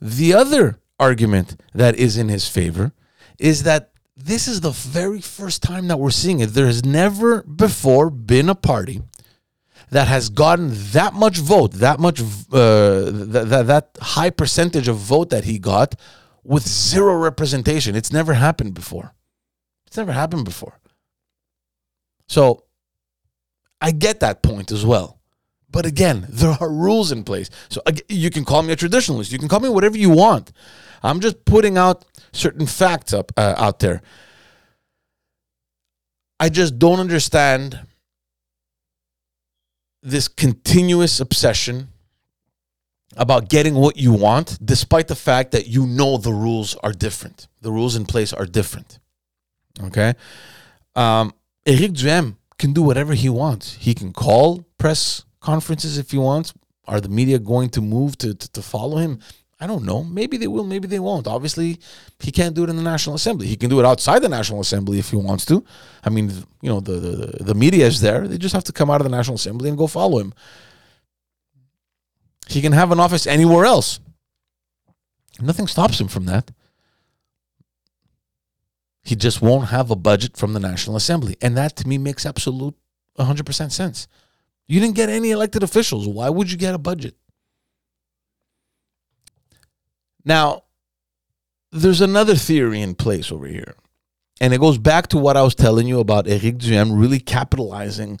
The 0.00 0.32
other 0.32 0.80
argument 0.98 1.60
that 1.74 1.96
is 1.96 2.16
in 2.16 2.30
his 2.30 2.48
favor 2.48 2.92
is 3.38 3.64
that 3.64 3.90
this 4.16 4.48
is 4.48 4.62
the 4.62 4.70
very 4.70 5.20
first 5.20 5.62
time 5.62 5.88
that 5.88 5.98
we're 5.98 6.08
seeing 6.08 6.40
it. 6.40 6.46
There 6.46 6.64
has 6.64 6.82
never 6.82 7.42
before 7.42 8.08
been 8.08 8.48
a 8.48 8.54
party 8.54 9.02
that 9.90 10.08
has 10.08 10.28
gotten 10.28 10.70
that 10.92 11.14
much 11.14 11.38
vote, 11.38 11.72
that 11.74 12.00
much, 12.00 12.20
uh, 12.20 12.24
that, 12.52 13.46
that, 13.48 13.66
that 13.66 13.98
high 14.00 14.30
percentage 14.30 14.88
of 14.88 14.96
vote 14.96 15.30
that 15.30 15.44
he 15.44 15.58
got 15.58 15.94
with 16.42 16.66
zero 16.66 17.16
representation. 17.16 17.94
It's 17.94 18.12
never 18.12 18.34
happened 18.34 18.74
before. 18.74 19.14
It's 19.86 19.96
never 19.96 20.12
happened 20.12 20.44
before. 20.44 20.78
So 22.28 22.64
I 23.80 23.92
get 23.92 24.20
that 24.20 24.42
point 24.42 24.72
as 24.72 24.84
well. 24.84 25.20
But 25.70 25.86
again, 25.86 26.26
there 26.28 26.56
are 26.60 26.70
rules 26.70 27.12
in 27.12 27.24
place. 27.24 27.50
So 27.68 27.82
you 28.08 28.30
can 28.30 28.44
call 28.44 28.62
me 28.62 28.72
a 28.72 28.76
traditionalist. 28.76 29.32
You 29.32 29.38
can 29.38 29.48
call 29.48 29.60
me 29.60 29.68
whatever 29.68 29.98
you 29.98 30.10
want. 30.10 30.52
I'm 31.02 31.20
just 31.20 31.44
putting 31.44 31.76
out 31.76 32.04
certain 32.32 32.66
facts 32.66 33.12
up 33.12 33.32
uh, 33.36 33.54
out 33.56 33.80
there. 33.80 34.02
I 36.38 36.48
just 36.48 36.78
don't 36.78 37.00
understand 37.00 37.80
this 40.06 40.28
continuous 40.28 41.18
obsession 41.18 41.88
about 43.16 43.48
getting 43.48 43.74
what 43.74 43.96
you 43.96 44.12
want, 44.12 44.58
despite 44.64 45.08
the 45.08 45.16
fact 45.16 45.50
that 45.50 45.66
you 45.66 45.86
know 45.86 46.16
the 46.16 46.32
rules 46.32 46.76
are 46.76 46.92
different. 46.92 47.48
The 47.60 47.72
rules 47.72 47.96
in 47.96 48.04
place 48.06 48.32
are 48.32 48.46
different. 48.46 49.00
Okay. 49.82 50.14
Um, 50.94 51.34
Eric 51.66 51.92
Duhaime 51.92 52.36
can 52.58 52.72
do 52.72 52.82
whatever 52.82 53.14
he 53.14 53.28
wants. 53.28 53.74
He 53.74 53.94
can 53.94 54.12
call 54.12 54.64
press 54.78 55.24
conferences 55.40 55.98
if 55.98 56.12
he 56.12 56.18
wants. 56.18 56.54
Are 56.86 57.00
the 57.00 57.08
media 57.08 57.40
going 57.40 57.70
to 57.70 57.80
move 57.80 58.16
to, 58.18 58.34
to, 58.34 58.52
to 58.52 58.62
follow 58.62 58.98
him? 58.98 59.18
I 59.58 59.66
don't 59.66 59.84
know. 59.84 60.04
Maybe 60.04 60.36
they 60.36 60.46
will, 60.46 60.64
maybe 60.64 60.86
they 60.86 60.98
won't. 60.98 61.26
Obviously, 61.26 61.78
he 62.20 62.30
can't 62.30 62.54
do 62.54 62.64
it 62.64 62.70
in 62.70 62.76
the 62.76 62.82
National 62.82 63.16
Assembly. 63.16 63.46
He 63.46 63.56
can 63.56 63.70
do 63.70 63.80
it 63.80 63.86
outside 63.86 64.20
the 64.20 64.28
National 64.28 64.60
Assembly 64.60 64.98
if 64.98 65.10
he 65.10 65.16
wants 65.16 65.46
to. 65.46 65.64
I 66.04 66.10
mean, 66.10 66.30
you 66.60 66.68
know, 66.68 66.80
the, 66.80 66.92
the, 66.92 67.44
the 67.44 67.54
media 67.54 67.86
is 67.86 68.02
there. 68.02 68.28
They 68.28 68.36
just 68.36 68.54
have 68.54 68.64
to 68.64 68.72
come 68.72 68.90
out 68.90 69.00
of 69.00 69.04
the 69.04 69.16
National 69.16 69.36
Assembly 69.36 69.70
and 69.70 69.78
go 69.78 69.86
follow 69.86 70.18
him. 70.18 70.34
He 72.48 72.60
can 72.60 72.72
have 72.72 72.92
an 72.92 73.00
office 73.00 73.26
anywhere 73.26 73.64
else. 73.64 73.98
Nothing 75.40 75.66
stops 75.66 76.00
him 76.00 76.08
from 76.08 76.26
that. 76.26 76.50
He 79.02 79.16
just 79.16 79.40
won't 79.40 79.68
have 79.68 79.90
a 79.90 79.96
budget 79.96 80.36
from 80.36 80.52
the 80.52 80.60
National 80.60 80.96
Assembly. 80.96 81.36
And 81.40 81.56
that 81.56 81.76
to 81.76 81.88
me 81.88 81.96
makes 81.96 82.26
absolute 82.26 82.74
100% 83.18 83.72
sense. 83.72 84.06
You 84.68 84.80
didn't 84.80 84.96
get 84.96 85.08
any 85.08 85.30
elected 85.30 85.62
officials. 85.62 86.06
Why 86.06 86.28
would 86.28 86.50
you 86.50 86.58
get 86.58 86.74
a 86.74 86.78
budget? 86.78 87.14
Now, 90.26 90.64
there's 91.70 92.00
another 92.00 92.34
theory 92.34 92.82
in 92.82 92.96
place 92.96 93.30
over 93.32 93.46
here. 93.46 93.76
And 94.40 94.52
it 94.52 94.60
goes 94.60 94.76
back 94.76 95.06
to 95.08 95.18
what 95.18 95.36
I 95.36 95.42
was 95.42 95.54
telling 95.54 95.86
you 95.86 96.00
about 96.00 96.28
Eric 96.28 96.58
Duhaime 96.58 96.98
really 96.98 97.20
capitalizing 97.20 98.20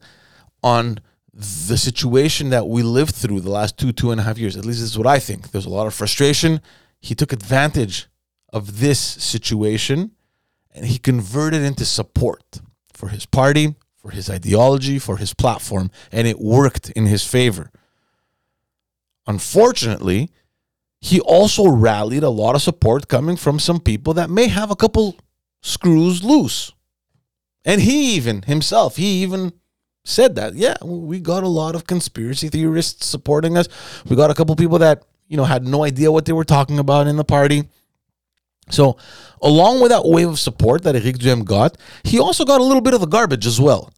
on 0.62 1.00
the 1.34 1.76
situation 1.76 2.48
that 2.50 2.66
we 2.66 2.82
lived 2.82 3.14
through 3.14 3.40
the 3.40 3.50
last 3.50 3.76
two, 3.76 3.92
two 3.92 4.12
and 4.12 4.20
a 4.20 4.24
half 4.24 4.38
years. 4.38 4.56
At 4.56 4.64
least 4.64 4.80
this 4.80 4.90
is 4.90 4.96
what 4.96 5.06
I 5.06 5.18
think. 5.18 5.50
There's 5.50 5.66
a 5.66 5.70
lot 5.70 5.86
of 5.86 5.92
frustration. 5.92 6.62
He 7.00 7.14
took 7.14 7.32
advantage 7.32 8.06
of 8.52 8.78
this 8.80 8.98
situation 8.98 10.12
and 10.74 10.86
he 10.86 10.98
converted 10.98 11.62
into 11.62 11.84
support 11.84 12.60
for 12.94 13.08
his 13.08 13.26
party, 13.26 13.74
for 13.96 14.10
his 14.10 14.30
ideology, 14.30 14.98
for 14.98 15.18
his 15.18 15.34
platform, 15.34 15.90
and 16.12 16.26
it 16.26 16.38
worked 16.38 16.90
in 16.90 17.06
his 17.06 17.26
favor. 17.26 17.70
Unfortunately, 19.26 20.30
he 21.00 21.20
also 21.20 21.68
rallied 21.68 22.22
a 22.22 22.30
lot 22.30 22.54
of 22.54 22.62
support 22.62 23.08
coming 23.08 23.36
from 23.36 23.58
some 23.58 23.80
people 23.80 24.14
that 24.14 24.30
may 24.30 24.48
have 24.48 24.70
a 24.70 24.76
couple 24.76 25.16
screws 25.62 26.24
loose. 26.24 26.72
And 27.64 27.80
he 27.80 28.14
even 28.14 28.42
himself, 28.42 28.96
he 28.96 29.22
even 29.22 29.52
said 30.04 30.36
that, 30.36 30.54
yeah, 30.54 30.76
we 30.82 31.18
got 31.20 31.42
a 31.42 31.48
lot 31.48 31.74
of 31.74 31.86
conspiracy 31.86 32.48
theorists 32.48 33.06
supporting 33.06 33.58
us. 33.58 33.68
We 34.08 34.16
got 34.16 34.30
a 34.30 34.34
couple 34.34 34.54
people 34.56 34.78
that, 34.78 35.04
you 35.28 35.36
know, 35.36 35.44
had 35.44 35.66
no 35.66 35.84
idea 35.84 36.12
what 36.12 36.24
they 36.24 36.32
were 36.32 36.44
talking 36.44 36.78
about 36.78 37.08
in 37.08 37.16
the 37.16 37.24
party. 37.24 37.68
So, 38.70 38.96
along 39.42 39.80
with 39.80 39.90
that 39.90 40.04
wave 40.04 40.28
of 40.28 40.38
support 40.38 40.82
that 40.84 40.96
Eric 40.96 41.18
Duhaime 41.18 41.44
got, 41.44 41.76
he 42.04 42.18
also 42.18 42.44
got 42.44 42.60
a 42.60 42.64
little 42.64 42.80
bit 42.80 42.94
of 42.94 43.00
the 43.00 43.06
garbage 43.06 43.46
as 43.46 43.60
well. 43.60 43.92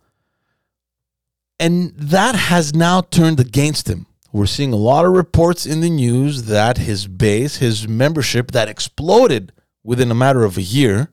And 1.58 1.92
that 1.96 2.34
has 2.34 2.74
now 2.74 3.00
turned 3.00 3.40
against 3.40 3.88
him. 3.88 4.06
We're 4.32 4.46
seeing 4.46 4.72
a 4.72 4.76
lot 4.76 5.06
of 5.06 5.12
reports 5.12 5.64
in 5.64 5.80
the 5.80 5.88
news 5.88 6.44
that 6.44 6.76
his 6.76 7.06
base, 7.06 7.56
his 7.56 7.88
membership 7.88 8.50
that 8.52 8.68
exploded 8.68 9.52
within 9.82 10.10
a 10.10 10.14
matter 10.14 10.44
of 10.44 10.58
a 10.58 10.62
year, 10.62 11.10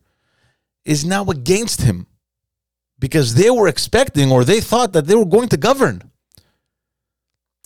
is 0.83 1.05
now 1.05 1.25
against 1.25 1.81
him 1.81 2.07
because 2.99 3.35
they 3.35 3.49
were 3.49 3.67
expecting 3.67 4.31
or 4.31 4.43
they 4.43 4.59
thought 4.59 4.93
that 4.93 5.07
they 5.07 5.15
were 5.15 5.25
going 5.25 5.49
to 5.49 5.57
govern. 5.57 6.11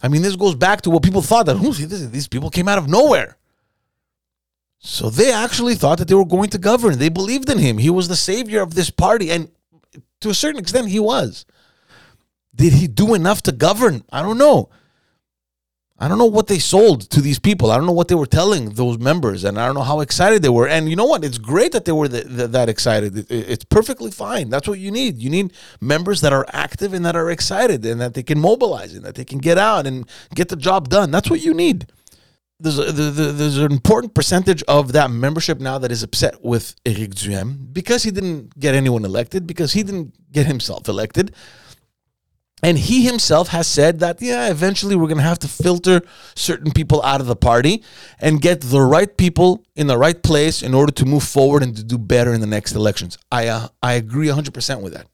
I 0.02 0.08
mean, 0.08 0.22
this 0.22 0.36
goes 0.36 0.56
back 0.56 0.82
to 0.82 0.90
what 0.90 1.04
people 1.04 1.22
thought 1.22 1.46
that 1.48 2.10
these 2.12 2.28
people 2.28 2.50
came 2.50 2.68
out 2.68 2.78
of 2.78 2.88
nowhere. 2.88 3.38
So 4.80 5.10
they 5.10 5.34
actually 5.34 5.76
thought 5.76 5.98
that 5.98 6.08
they 6.08 6.16
were 6.16 6.26
going 6.26 6.50
to 6.52 6.58
govern. 6.58 6.98
They 6.98 7.10
believed 7.10 7.50
in 7.50 7.58
him. 7.58 7.78
He 7.78 7.90
was 7.90 8.08
the 8.08 8.16
savior 8.16 8.62
of 8.62 8.76
this 8.76 8.90
party. 8.90 9.30
And 9.30 9.52
to 10.22 10.30
a 10.30 10.34
certain 10.34 10.60
extent, 10.60 10.88
he 10.88 11.00
was. 11.00 11.46
Did 12.56 12.74
he 12.74 12.88
do 12.88 13.14
enough 13.14 13.42
to 13.44 13.52
govern? 13.52 14.04
I 14.10 14.22
don't 14.22 14.38
know. 14.38 14.70
I 16.02 16.08
don't 16.08 16.18
know 16.18 16.26
what 16.26 16.48
they 16.48 16.60
sold 16.60 17.10
to 17.10 17.20
these 17.22 17.40
people. 17.40 17.72
I 17.72 17.78
don't 17.78 17.86
know 17.86 17.92
what 17.92 18.08
they 18.08 18.16
were 18.16 18.26
telling 18.26 18.70
those 18.70 18.98
members, 18.98 19.44
and 19.44 19.60
I 19.60 19.66
don't 19.66 19.76
know 19.76 19.82
how 19.82 20.00
excited 20.00 20.42
they 20.42 20.50
were. 20.50 20.68
And 20.68 20.90
you 20.90 20.96
know 20.96 21.06
what? 21.06 21.26
It's 21.26 21.38
great 21.38 21.74
that 21.74 21.84
they 21.84 21.92
were 21.92 22.08
th- 22.08 22.26
th- 22.26 22.52
that 22.52 22.70
excited. 22.70 23.18
It- 23.18 23.30
it's 23.30 23.66
perfectly 23.66 24.10
fine. 24.10 24.50
That's 24.50 24.68
what 24.68 24.80
you 24.80 24.92
need. 24.92 25.18
You 25.18 25.30
need 25.30 25.52
members 25.82 26.22
that 26.22 26.32
are 26.32 26.46
active 26.54 26.94
and 26.94 27.06
that 27.06 27.18
are 27.18 27.30
excited, 27.30 27.86
and 27.86 28.00
that 28.00 28.14
they 28.14 28.24
can 28.24 28.40
mobilize 28.40 28.94
and 28.94 29.04
that 29.04 29.16
they 29.16 29.26
can 29.26 29.40
get 29.40 29.58
out 29.58 29.86
and 29.86 30.08
get 30.34 30.48
the 30.48 30.56
job 30.56 30.88
done. 30.88 31.12
That's 31.12 31.30
what 31.30 31.42
you 31.42 31.54
need. 31.54 31.88
There's 32.62 32.78
a, 32.80 32.92
the, 32.92 33.04
the, 33.04 33.24
there's 33.32 33.58
an 33.58 33.72
important 33.72 34.14
percentage 34.14 34.64
of 34.64 34.92
that 34.94 35.12
membership 35.12 35.60
now 35.60 35.78
that 35.80 35.92
is 35.92 36.04
upset 36.04 36.44
with 36.44 36.76
Eric 36.86 37.12
Duhaime 37.12 37.74
because 37.74 38.04
he 38.04 38.12
didn't 38.12 38.58
get 38.60 38.74
anyone 38.76 39.04
elected, 39.06 39.46
because 39.48 39.74
he 39.74 39.84
didn't 39.84 40.14
get 40.32 40.46
himself 40.46 40.88
elected. 40.88 41.34
And 42.62 42.78
he 42.78 43.06
himself 43.06 43.50
has 43.50 43.68
said 43.68 44.00
that, 44.00 44.22
yeah, 44.22 44.50
eventually 44.50 44.96
we're 44.96 45.08
going 45.08 45.18
to 45.18 45.24
have 45.24 45.40
to 45.40 45.48
filter 45.48 46.02
certain 46.36 46.72
people 46.72 47.02
out 47.04 47.22
of 47.22 47.28
the 47.28 47.36
party 47.36 47.84
and 48.20 48.42
get 48.42 48.62
the 48.62 48.82
right 48.82 49.16
people 49.16 49.64
in 49.76 49.88
the 49.88 49.98
right 49.98 50.22
place 50.22 50.62
in 50.62 50.74
order 50.74 50.92
to 50.92 51.06
move 51.06 51.24
forward 51.24 51.64
and 51.64 51.76
to 51.78 51.84
do 51.84 51.98
better 51.98 52.34
in 52.34 52.42
the 52.42 52.48
next 52.48 52.74
elections. 52.74 53.18
I, 53.32 53.48
uh, 53.48 53.68
I 53.82 53.94
agree 53.94 54.28
100% 54.28 54.82
with 54.82 54.94
that. 54.94 55.08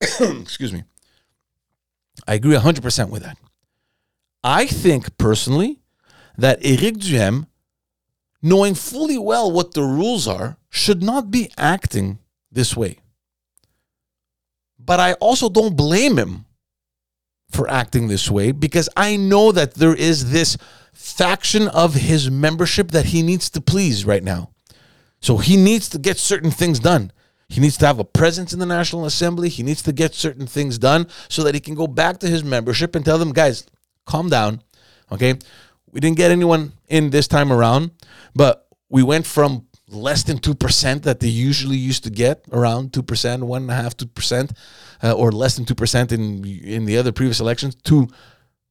Excuse 0.40 0.72
me. 0.72 0.84
I 2.26 2.34
agree 2.34 2.54
100% 2.54 3.10
with 3.10 3.22
that. 3.22 3.36
I 4.44 4.66
think 4.66 5.18
personally 5.18 5.80
that 6.36 6.58
Eric 6.62 6.98
Duhaime, 6.98 7.46
knowing 8.40 8.74
fully 8.74 9.18
well 9.18 9.50
what 9.50 9.74
the 9.74 9.82
rules 9.82 10.28
are, 10.28 10.56
should 10.70 11.02
not 11.02 11.30
be 11.30 11.50
acting 11.56 12.18
this 12.52 12.76
way. 12.76 12.98
But 14.78 15.00
I 15.00 15.14
also 15.14 15.48
don't 15.48 15.76
blame 15.76 16.16
him 16.18 16.46
for 17.50 17.68
acting 17.68 18.08
this 18.08 18.30
way 18.30 18.52
because 18.52 18.88
I 18.96 19.16
know 19.16 19.52
that 19.52 19.74
there 19.74 19.94
is 19.94 20.30
this 20.30 20.56
faction 20.92 21.68
of 21.68 21.94
his 21.94 22.30
membership 22.30 22.90
that 22.90 23.06
he 23.06 23.22
needs 23.22 23.48
to 23.50 23.60
please 23.60 24.04
right 24.04 24.22
now. 24.22 24.50
So 25.20 25.38
he 25.38 25.56
needs 25.56 25.88
to 25.90 25.98
get 25.98 26.18
certain 26.18 26.50
things 26.50 26.78
done. 26.78 27.12
He 27.48 27.60
needs 27.60 27.78
to 27.78 27.86
have 27.86 27.98
a 27.98 28.04
presence 28.04 28.52
in 28.52 28.58
the 28.58 28.66
National 28.66 29.06
Assembly. 29.06 29.48
He 29.48 29.62
needs 29.62 29.82
to 29.82 29.92
get 29.92 30.14
certain 30.14 30.46
things 30.46 30.76
done 30.76 31.06
so 31.28 31.42
that 31.44 31.54
he 31.54 31.60
can 31.60 31.74
go 31.74 31.86
back 31.86 32.18
to 32.18 32.28
his 32.28 32.44
membership 32.44 32.94
and 32.94 33.04
tell 33.04 33.18
them, 33.18 33.32
guys, 33.32 33.64
calm 34.04 34.28
down. 34.28 34.62
Okay. 35.10 35.34
We 35.90 36.00
didn't 36.00 36.18
get 36.18 36.30
anyone 36.30 36.72
in 36.88 37.10
this 37.10 37.26
time 37.26 37.50
around, 37.50 37.92
but 38.34 38.66
we 38.90 39.02
went 39.02 39.26
from 39.26 39.66
less 39.88 40.22
than 40.22 40.38
2% 40.38 41.02
that 41.02 41.20
they 41.20 41.28
usually 41.28 41.76
used 41.76 42.04
to 42.04 42.10
get 42.10 42.44
around 42.52 42.92
2%, 42.92 43.02
1.5%, 43.02 43.94
2%, 43.94 44.56
uh, 45.02 45.12
or 45.12 45.32
less 45.32 45.56
than 45.56 45.64
2% 45.64 46.12
in, 46.12 46.44
in 46.44 46.84
the 46.84 46.98
other 46.98 47.12
previous 47.12 47.40
elections 47.40 47.74
to 47.84 48.08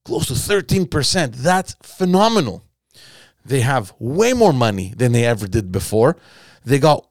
close 0.05 0.27
to 0.27 0.33
13%. 0.33 1.35
That's 1.35 1.75
phenomenal. 1.81 2.63
They 3.45 3.61
have 3.61 3.93
way 3.99 4.33
more 4.33 4.53
money 4.53 4.93
than 4.95 5.11
they 5.11 5.25
ever 5.25 5.47
did 5.47 5.71
before. 5.71 6.17
They 6.65 6.79
got 6.79 7.07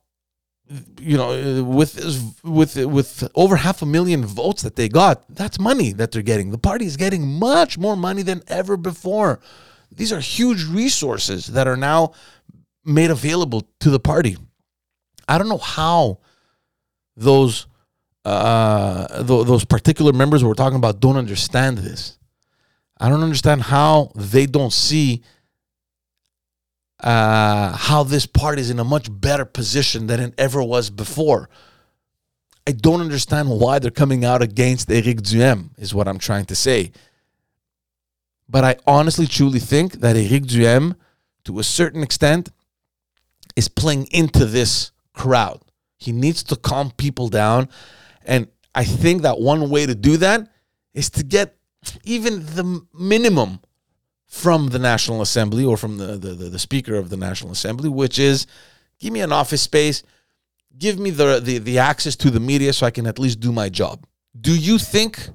you 0.98 1.16
know 1.16 1.62
with 1.62 1.94
with 2.42 2.76
with 2.76 3.28
over 3.36 3.54
half 3.54 3.82
a 3.82 3.86
million 3.86 4.26
votes 4.26 4.62
that 4.62 4.74
they 4.74 4.88
got 4.88 5.24
that's 5.28 5.60
money 5.60 5.92
that 5.92 6.10
they're 6.10 6.22
getting 6.22 6.50
the 6.50 6.58
party 6.58 6.84
is 6.84 6.96
getting 6.96 7.24
much 7.24 7.78
more 7.78 7.96
money 7.96 8.22
than 8.22 8.42
ever 8.48 8.76
before 8.76 9.38
these 9.92 10.12
are 10.12 10.18
huge 10.18 10.64
resources 10.64 11.46
that 11.46 11.68
are 11.68 11.76
now 11.76 12.12
made 12.86 13.10
available 13.10 13.66
to 13.80 13.90
the 13.90 14.00
party 14.00 14.36
i 15.28 15.38
don't 15.38 15.48
know 15.48 15.58
how 15.58 16.18
those 17.16 17.66
uh 18.24 19.06
th- 19.24 19.46
those 19.46 19.64
particular 19.64 20.12
members 20.12 20.44
we're 20.44 20.54
talking 20.54 20.76
about 20.78 21.00
don't 21.00 21.16
understand 21.16 21.78
this 21.78 22.18
i 22.98 23.08
don't 23.08 23.22
understand 23.22 23.62
how 23.62 24.10
they 24.14 24.46
don't 24.46 24.72
see 24.72 25.22
uh, 27.00 27.76
how 27.76 28.02
this 28.02 28.26
party 28.26 28.60
is 28.60 28.70
in 28.70 28.78
a 28.78 28.84
much 28.84 29.08
better 29.10 29.44
position 29.44 30.06
than 30.06 30.20
it 30.20 30.34
ever 30.38 30.62
was 30.62 30.90
before. 30.90 31.48
I 32.66 32.72
don't 32.72 33.00
understand 33.00 33.48
why 33.48 33.78
they're 33.78 33.90
coming 33.90 34.24
out 34.24 34.42
against 34.42 34.90
Eric 34.90 35.18
Duhaime, 35.18 35.70
is 35.78 35.94
what 35.94 36.08
I'm 36.08 36.18
trying 36.18 36.46
to 36.46 36.56
say. 36.56 36.92
But 38.48 38.64
I 38.64 38.76
honestly, 38.86 39.26
truly 39.26 39.60
think 39.60 39.94
that 39.94 40.16
Eric 40.16 40.44
Duhaime, 40.44 40.96
to 41.44 41.58
a 41.58 41.64
certain 41.64 42.02
extent, 42.02 42.50
is 43.56 43.68
playing 43.68 44.06
into 44.12 44.44
this 44.44 44.92
crowd. 45.14 45.60
He 45.96 46.12
needs 46.12 46.42
to 46.44 46.56
calm 46.56 46.92
people 46.92 47.28
down. 47.28 47.68
And 48.24 48.48
I 48.74 48.84
think 48.84 49.22
that 49.22 49.40
one 49.40 49.70
way 49.70 49.86
to 49.86 49.94
do 49.94 50.18
that 50.18 50.48
is 50.92 51.10
to 51.10 51.24
get 51.24 51.56
even 52.04 52.44
the 52.44 52.82
minimum 52.92 53.60
from 54.26 54.68
the 54.68 54.78
National 54.78 55.22
Assembly 55.22 55.64
or 55.64 55.76
from 55.76 55.98
the, 55.98 56.16
the, 56.16 56.34
the, 56.34 56.58
Speaker 56.58 56.96
of 56.96 57.10
the 57.10 57.16
National 57.16 57.52
Assembly, 57.52 57.88
which 57.88 58.18
is 58.18 58.46
give 58.98 59.12
me 59.12 59.20
an 59.20 59.32
office 59.32 59.62
space, 59.62 60.02
give 60.76 60.98
me 60.98 61.10
the, 61.10 61.40
the, 61.40 61.58
the 61.58 61.78
access 61.78 62.16
to 62.16 62.30
the 62.30 62.40
media 62.40 62.72
so 62.72 62.86
I 62.86 62.90
can 62.90 63.06
at 63.06 63.18
least 63.18 63.40
do 63.40 63.52
my 63.52 63.68
job. 63.68 64.04
Do 64.38 64.54
you 64.54 64.78
think 64.78 65.28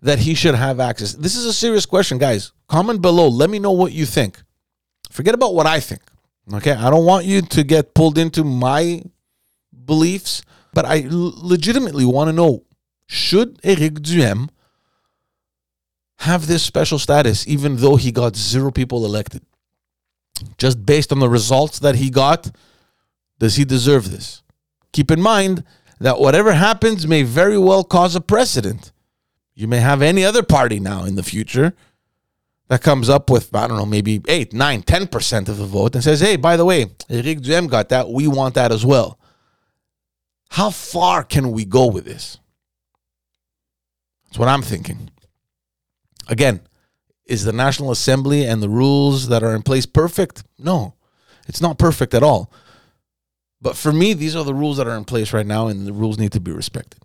that 0.00 0.18
he 0.18 0.34
should 0.34 0.54
have 0.54 0.80
access? 0.80 1.12
This 1.12 1.36
is 1.36 1.44
a 1.44 1.52
serious 1.52 1.86
question, 1.86 2.18
guys. 2.18 2.52
Comment 2.66 3.00
below. 3.00 3.28
Let 3.28 3.50
me 3.50 3.58
know 3.58 3.72
what 3.72 3.92
you 3.92 4.06
think. 4.06 4.42
Forget 5.10 5.34
about 5.34 5.54
what 5.54 5.66
I 5.66 5.78
think. 5.78 6.02
Okay. 6.52 6.72
I 6.72 6.90
don't 6.90 7.04
want 7.04 7.26
you 7.26 7.42
to 7.42 7.62
get 7.62 7.94
pulled 7.94 8.18
into 8.18 8.44
my 8.44 9.02
beliefs, 9.84 10.42
but 10.72 10.84
I 10.84 11.06
legitimately 11.08 12.04
want 12.04 12.28
to 12.28 12.32
know 12.32 12.64
should 13.06 13.60
Eric 13.62 13.94
Duhaime 13.94 14.48
have 16.20 16.46
this 16.46 16.62
special 16.62 16.98
status, 16.98 17.46
even 17.46 17.76
though 17.76 17.96
he 17.96 18.12
got 18.12 18.36
zero 18.36 18.70
people 18.70 19.04
elected? 19.04 19.42
Just 20.56 20.84
based 20.86 21.12
on 21.12 21.18
the 21.18 21.28
results 21.28 21.78
that 21.80 21.96
he 21.96 22.10
got, 22.10 22.50
does 23.38 23.56
he 23.56 23.64
deserve 23.64 24.10
this? 24.10 24.42
Keep 24.92 25.10
in 25.10 25.20
mind 25.20 25.64
that 26.00 26.18
whatever 26.18 26.52
happens 26.52 27.06
may 27.06 27.22
very 27.22 27.58
well 27.58 27.84
cause 27.84 28.16
a 28.16 28.20
precedent. 28.20 28.92
You 29.54 29.68
may 29.68 29.78
have 29.78 30.02
any 30.02 30.24
other 30.24 30.42
party 30.42 30.80
now 30.80 31.04
in 31.04 31.14
the 31.14 31.22
future 31.22 31.74
that 32.72 32.80
comes 32.80 33.10
up 33.10 33.28
with, 33.28 33.54
I 33.54 33.66
don't 33.66 33.76
know, 33.76 33.84
maybe 33.84 34.22
8, 34.26 34.54
9, 34.54 34.82
10% 34.82 35.48
of 35.50 35.58
the 35.58 35.66
vote 35.66 35.94
and 35.94 36.02
says, 36.02 36.20
hey, 36.20 36.36
by 36.36 36.56
the 36.56 36.64
way, 36.64 36.86
Eric 37.10 37.40
Duhaime 37.40 37.68
got 37.68 37.90
that. 37.90 38.08
We 38.08 38.26
want 38.26 38.54
that 38.54 38.72
as 38.72 38.82
well. 38.82 39.18
How 40.48 40.70
far 40.70 41.22
can 41.22 41.52
we 41.52 41.66
go 41.66 41.88
with 41.88 42.06
this? 42.06 42.38
That's 44.24 44.38
what 44.38 44.48
I'm 44.48 44.62
thinking. 44.62 45.10
Again, 46.28 46.62
is 47.26 47.44
the 47.44 47.52
National 47.52 47.90
Assembly 47.90 48.46
and 48.46 48.62
the 48.62 48.70
rules 48.70 49.28
that 49.28 49.42
are 49.42 49.54
in 49.54 49.60
place 49.60 49.84
perfect? 49.84 50.42
No, 50.58 50.94
it's 51.46 51.60
not 51.60 51.78
perfect 51.78 52.14
at 52.14 52.22
all. 52.22 52.50
But 53.60 53.76
for 53.76 53.92
me, 53.92 54.14
these 54.14 54.34
are 54.34 54.44
the 54.44 54.54
rules 54.54 54.78
that 54.78 54.86
are 54.86 54.96
in 54.96 55.04
place 55.04 55.34
right 55.34 55.44
now, 55.44 55.66
and 55.66 55.86
the 55.86 55.92
rules 55.92 56.18
need 56.18 56.32
to 56.32 56.40
be 56.40 56.52
respected. 56.52 57.02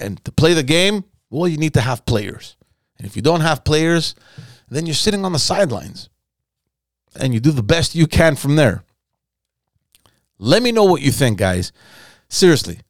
And 0.00 0.24
to 0.24 0.32
play 0.32 0.52
the 0.52 0.64
game, 0.64 1.04
well, 1.30 1.46
you 1.46 1.58
need 1.58 1.74
to 1.74 1.80
have 1.80 2.04
players. 2.06 2.56
And 2.98 3.06
if 3.06 3.14
you 3.14 3.22
don't 3.22 3.42
have 3.42 3.62
players, 3.62 4.16
then 4.70 4.86
you're 4.86 4.94
sitting 4.94 5.24
on 5.24 5.32
the 5.32 5.38
sidelines 5.38 6.08
and 7.18 7.34
you 7.34 7.40
do 7.40 7.50
the 7.50 7.62
best 7.62 7.94
you 7.94 8.06
can 8.06 8.36
from 8.36 8.56
there. 8.56 8.84
Let 10.38 10.62
me 10.62 10.72
know 10.72 10.84
what 10.84 11.02
you 11.02 11.10
think, 11.10 11.38
guys. 11.38 11.72
Seriously, 12.28 12.80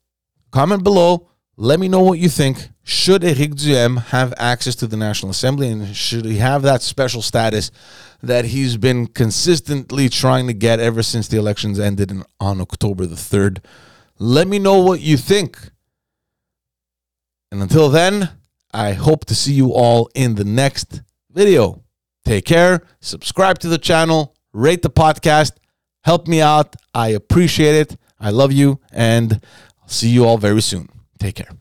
comment 0.50 0.84
below. 0.84 1.26
Let 1.56 1.80
me 1.80 1.88
know 1.88 2.00
what 2.00 2.18
you 2.18 2.28
think. 2.28 2.68
Should 2.84 3.24
Eric 3.24 3.52
Duhaime 3.52 4.02
have 4.06 4.32
access 4.36 4.74
to 4.76 4.86
the 4.86 4.96
National 4.96 5.30
Assembly 5.30 5.68
and 5.68 5.94
should 5.94 6.24
he 6.24 6.36
have 6.36 6.62
that 6.62 6.82
special 6.82 7.22
status 7.22 7.70
that 8.22 8.46
he's 8.46 8.76
been 8.76 9.06
consistently 9.06 10.08
trying 10.08 10.46
to 10.46 10.52
get 10.52 10.80
ever 10.80 11.02
since 11.02 11.28
the 11.28 11.38
elections 11.38 11.78
ended 11.78 12.10
in, 12.10 12.24
on 12.38 12.60
October 12.60 13.06
the 13.06 13.16
3rd? 13.16 13.58
Let 14.18 14.48
me 14.48 14.58
know 14.58 14.80
what 14.80 15.00
you 15.00 15.16
think. 15.16 15.70
And 17.50 17.62
until 17.62 17.88
then, 17.88 18.30
I 18.72 18.92
hope 18.92 19.24
to 19.26 19.34
see 19.34 19.52
you 19.52 19.72
all 19.72 20.10
in 20.14 20.36
the 20.36 20.44
next 20.44 21.02
video. 21.32 21.82
Take 22.24 22.44
care, 22.44 22.82
subscribe 23.00 23.58
to 23.60 23.68
the 23.68 23.78
channel, 23.78 24.36
rate 24.52 24.82
the 24.82 24.90
podcast, 24.90 25.52
help 26.02 26.26
me 26.26 26.40
out. 26.40 26.76
I 26.94 27.08
appreciate 27.08 27.74
it. 27.74 27.96
I 28.18 28.30
love 28.30 28.52
you, 28.52 28.80
and 28.92 29.40
I'll 29.80 29.88
see 29.88 30.10
you 30.10 30.26
all 30.26 30.36
very 30.36 30.60
soon. 30.60 30.88
Take 31.18 31.36
care. 31.36 31.59